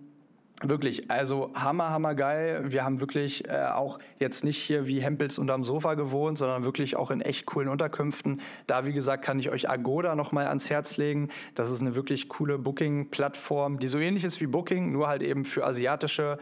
[0.62, 2.64] Wirklich, also hammer, hammer geil.
[2.66, 6.97] Wir haben wirklich äh, auch jetzt nicht hier wie Hempels unterm Sofa gewohnt, sondern wirklich
[6.97, 8.43] auch in echt coolen Unterkünften.
[8.66, 11.31] Da, wie gesagt, kann ich euch Agoda nochmal ans Herz legen.
[11.55, 15.47] Das ist eine wirklich coole Booking-Plattform, die so ähnlich ist wie Booking, nur halt eben
[15.47, 16.37] für asiatische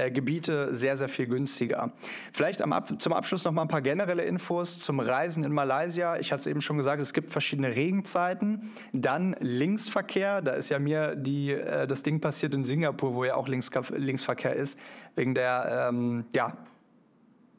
[0.00, 1.92] äh, Gebiete sehr, sehr viel günstiger.
[2.32, 6.16] Vielleicht am Ab zum Abschluss noch mal ein paar generelle Infos zum Reisen in Malaysia.
[6.18, 8.70] Ich hatte es eben schon gesagt, es gibt verschiedene Regenzeiten.
[8.92, 10.42] Dann Linksverkehr.
[10.42, 13.70] Da ist ja mir die, äh, das Ding passiert in Singapur, wo ja auch Links
[13.90, 14.78] Linksverkehr ist,
[15.14, 16.56] wegen der ähm, ja,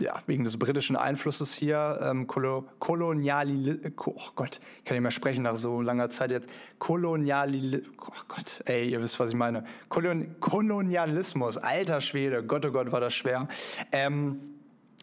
[0.02, 5.44] ja, wegen des britischen Einflusses hier, ähm, Koloniali, oh Gott, ich kann nicht mehr sprechen
[5.44, 6.50] nach so langer Zeit jetzt,
[6.80, 12.72] Koloniali, oh Gott, ey, ihr wisst, was ich meine, Kolon Kolonialismus, alter Schwede, Gott, oh
[12.72, 13.48] Gott, war das schwer.
[13.92, 14.40] Ähm,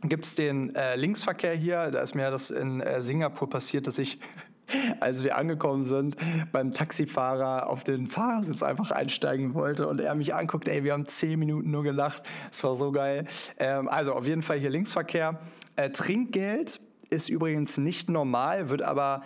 [0.02, 3.98] Gibt es den äh, Linksverkehr hier, da ist mir das in äh, Singapur passiert, dass
[3.98, 4.20] ich
[5.00, 6.16] als wir angekommen sind,
[6.52, 11.06] beim Taxifahrer auf den Fahrersitz einfach einsteigen wollte und er mich anguckt, ey, wir haben
[11.06, 12.22] zehn Minuten nur gelacht.
[12.50, 13.24] Es war so geil.
[13.58, 15.40] Ähm, also auf jeden Fall hier Linksverkehr.
[15.76, 19.22] Äh, Trinkgeld ist übrigens nicht normal, wird aber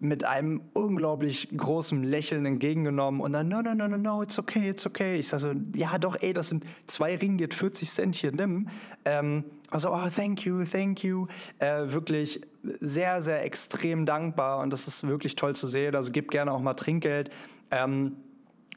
[0.00, 4.70] mit einem unglaublich großen Lächeln entgegengenommen und dann, no, no, no, no, no, it's okay,
[4.70, 5.16] it's okay.
[5.16, 8.68] Ich sage so, ja doch, ey, das sind zwei Ringgit, 40 Cent hier, nimm.
[9.04, 11.26] Ähm, also, oh, thank you, thank you.
[11.58, 12.40] Äh, wirklich
[12.80, 15.94] sehr, sehr extrem dankbar und das ist wirklich toll zu sehen.
[15.94, 17.30] Also, gib gerne auch mal Trinkgeld.
[17.70, 18.16] Ähm,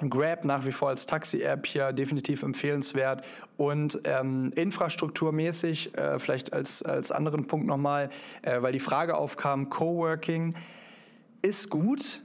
[0.10, 3.24] Grab nach wie vor als Taxi-App hier definitiv empfehlenswert
[3.58, 8.10] und ähm, infrastrukturmäßig, äh, vielleicht als, als anderen Punkt nochmal,
[8.42, 10.56] äh, weil die Frage aufkam, Coworking
[11.42, 12.22] ist gut,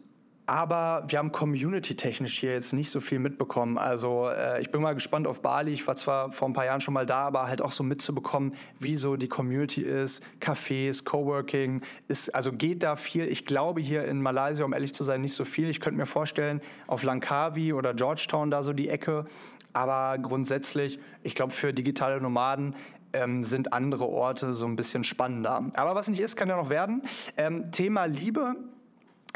[0.47, 3.79] aber wir haben community-technisch hier jetzt nicht so viel mitbekommen.
[3.79, 5.73] Also äh, ich bin mal gespannt auf Bali.
[5.73, 8.55] Ich war zwar vor ein paar Jahren schon mal da, aber halt auch so mitzubekommen,
[8.79, 13.27] wie so die Community ist, Cafés, Coworking, ist, also geht da viel.
[13.27, 15.69] Ich glaube hier in Malaysia, um ehrlich zu sein, nicht so viel.
[15.69, 19.27] Ich könnte mir vorstellen, auf Langkawi oder Georgetown da so die Ecke.
[19.73, 22.77] Aber grundsätzlich, ich glaube, für digitale Nomaden
[23.13, 25.71] ähm, sind andere Orte so ein bisschen spannender.
[25.75, 27.03] Aber was nicht ist, kann ja noch werden.
[27.37, 28.55] Ähm, Thema Liebe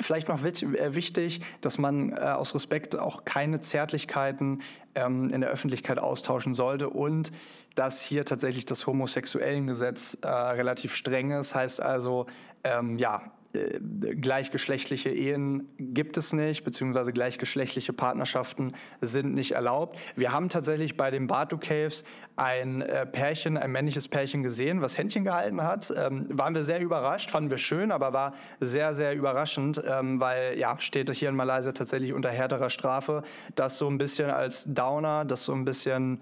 [0.01, 4.63] Vielleicht noch äh, wichtig, dass man äh, aus Respekt auch keine Zärtlichkeiten
[4.95, 7.31] ähm, in der Öffentlichkeit austauschen sollte und
[7.75, 11.55] dass hier tatsächlich das homosexuellen Gesetz äh, relativ streng ist.
[11.55, 12.27] Heißt also,
[12.65, 19.99] ähm, ja, gleichgeschlechtliche Ehen gibt es nicht, beziehungsweise gleichgeschlechtliche Partnerschaften sind nicht erlaubt.
[20.15, 22.05] Wir haben tatsächlich bei den Batu Caves
[22.37, 25.93] ein äh, Pärchen, ein männliches Pärchen gesehen, was Händchen gehalten hat.
[25.97, 30.57] Ähm, waren wir sehr überrascht, fanden wir schön, aber war sehr, sehr überraschend, ähm, weil
[30.57, 33.23] ja, steht hier in Malaysia tatsächlich unter härterer Strafe.
[33.57, 36.21] Das so ein bisschen als Downer, das so ein bisschen,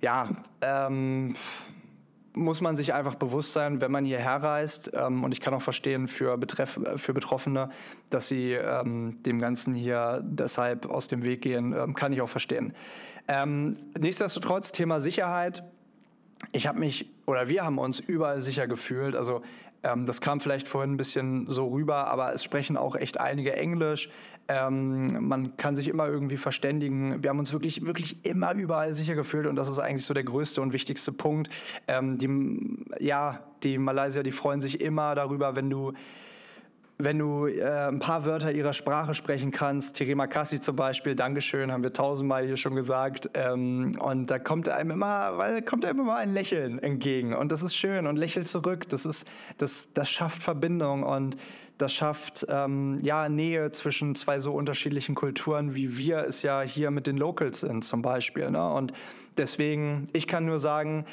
[0.00, 0.28] ja,
[0.60, 1.34] ähm,
[2.34, 4.90] muss man sich einfach bewusst sein, wenn man hierher reist.
[4.94, 7.70] Ähm, und ich kann auch verstehen für, Betreff für Betroffene,
[8.10, 12.28] dass sie ähm, dem Ganzen hier deshalb aus dem Weg gehen, ähm, kann ich auch
[12.28, 12.74] verstehen.
[13.28, 15.64] Ähm, nichtsdestotrotz, Thema Sicherheit.
[16.52, 19.16] Ich habe mich oder wir haben uns überall sicher gefühlt.
[19.16, 19.42] Also
[19.84, 23.54] ähm, das kam vielleicht vorhin ein bisschen so rüber, aber es sprechen auch echt einige
[23.54, 24.08] Englisch.
[24.48, 27.22] Ähm, man kann sich immer irgendwie verständigen.
[27.22, 30.24] Wir haben uns wirklich, wirklich immer überall sicher gefühlt und das ist eigentlich so der
[30.24, 31.50] größte und wichtigste Punkt.
[31.86, 35.92] Ähm, die, ja, die Malaysier, die freuen sich immer darüber, wenn du
[36.96, 41.72] wenn du äh, ein paar Wörter ihrer Sprache sprechen kannst, Terima Kassi zum Beispiel, Dankeschön,
[41.72, 43.30] haben wir tausendmal hier schon gesagt.
[43.34, 47.34] Ähm, und da kommt einem immer, weil kommt einem immer ein Lächeln entgegen.
[47.34, 48.88] Und das ist schön und lächelt zurück.
[48.88, 49.26] Das ist,
[49.58, 51.36] das, das schafft Verbindung und
[51.78, 56.92] das schafft ähm, ja Nähe zwischen zwei so unterschiedlichen Kulturen, wie wir es ja hier
[56.92, 58.52] mit den Locals sind, zum Beispiel.
[58.52, 58.72] Ne?
[58.72, 58.92] Und
[59.36, 61.06] deswegen, ich kann nur sagen,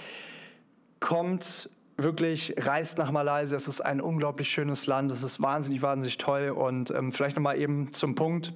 [0.99, 3.55] kommt wirklich reist nach Malaysia.
[3.55, 5.11] Es ist ein unglaublich schönes Land.
[5.11, 6.49] Es ist wahnsinnig, wahnsinnig toll.
[6.49, 8.53] Und ähm, vielleicht nochmal eben zum Punkt.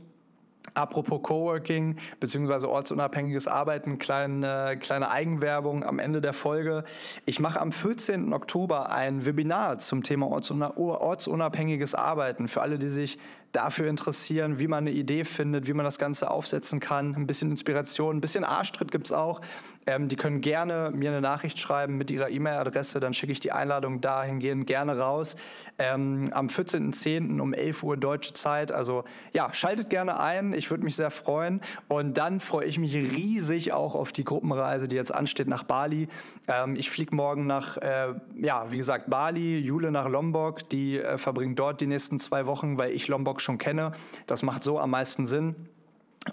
[0.73, 2.65] Apropos Coworking bzw.
[2.65, 6.83] ortsunabhängiges Arbeiten, kleine, kleine Eigenwerbung am Ende der Folge.
[7.25, 8.33] Ich mache am 14.
[8.33, 13.19] Oktober ein Webinar zum Thema ortsunabhängiges Arbeiten für alle, die sich
[13.55, 17.15] dafür interessieren, wie man eine Idee findet, wie man das Ganze aufsetzen kann.
[17.15, 19.41] Ein bisschen Inspiration, ein bisschen Arschtritt gibt es auch.
[19.87, 23.51] Ähm, die können gerne mir eine Nachricht schreiben mit ihrer E-Mail-Adresse, dann schicke ich die
[23.51, 25.35] Einladung dahingehend gerne raus.
[25.77, 27.39] Ähm, am 14.10.
[27.39, 28.71] um 11 Uhr deutsche Zeit.
[28.71, 29.03] Also
[29.33, 30.53] ja, schaltet gerne ein.
[30.53, 31.61] Ich würde mich sehr freuen.
[31.87, 36.07] Und dann freue ich mich riesig auch auf die Gruppenreise, die jetzt ansteht nach Bali.
[36.47, 40.67] Ähm, ich fliege morgen nach, äh, ja, wie gesagt, Bali, Jule nach Lombok.
[40.69, 43.93] Die äh, verbringt dort die nächsten zwei Wochen, weil ich Lombok schon kenne.
[44.27, 45.55] Das macht so am meisten Sinn.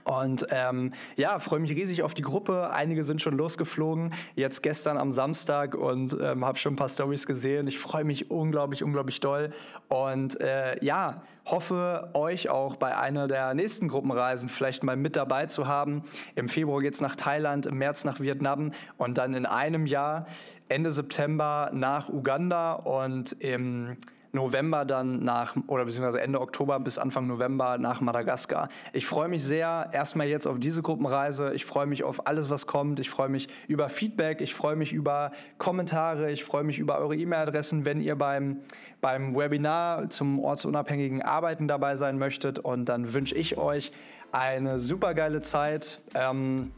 [0.04, 2.70] Und ähm, ja, freue mich riesig auf die Gruppe.
[2.70, 7.26] Einige sind schon losgeflogen, jetzt gestern am Samstag und ähm, habe schon ein paar Stories
[7.26, 7.66] gesehen.
[7.66, 9.52] Ich freue mich unglaublich, unglaublich doll.
[9.88, 15.46] Und äh, ja, hoffe euch auch bei einer der nächsten Gruppenreisen vielleicht mal mit dabei
[15.46, 16.04] zu haben.
[16.36, 20.26] Im Februar geht es nach Thailand, im März nach Vietnam und dann in einem Jahr,
[20.70, 23.98] Ende September nach Uganda und im
[24.32, 28.68] November dann nach, oder beziehungsweise Ende Oktober bis Anfang November nach Madagaskar.
[28.92, 31.52] Ich freue mich sehr erstmal jetzt auf diese Gruppenreise.
[31.52, 32.98] Ich freue mich auf alles, was kommt.
[32.98, 34.40] Ich freue mich über Feedback.
[34.40, 36.30] Ich freue mich über Kommentare.
[36.30, 38.60] Ich freue mich über eure E-Mail-Adressen, wenn ihr beim,
[39.00, 42.58] beim Webinar zum ortsunabhängigen Arbeiten dabei sein möchtet.
[42.58, 43.92] Und dann wünsche ich euch
[44.32, 46.00] eine super geile Zeit.
[46.14, 46.72] Ähm,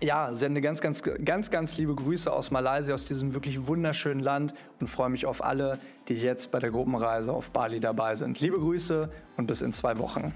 [0.00, 4.54] ja, sende ganz, ganz, ganz, ganz liebe Grüße aus Malaysia, aus diesem wirklich wunderschönen Land
[4.80, 5.78] und freue mich auf alle,
[6.08, 8.40] die jetzt bei der Gruppenreise auf Bali dabei sind.
[8.40, 10.34] Liebe Grüße und bis in zwei Wochen.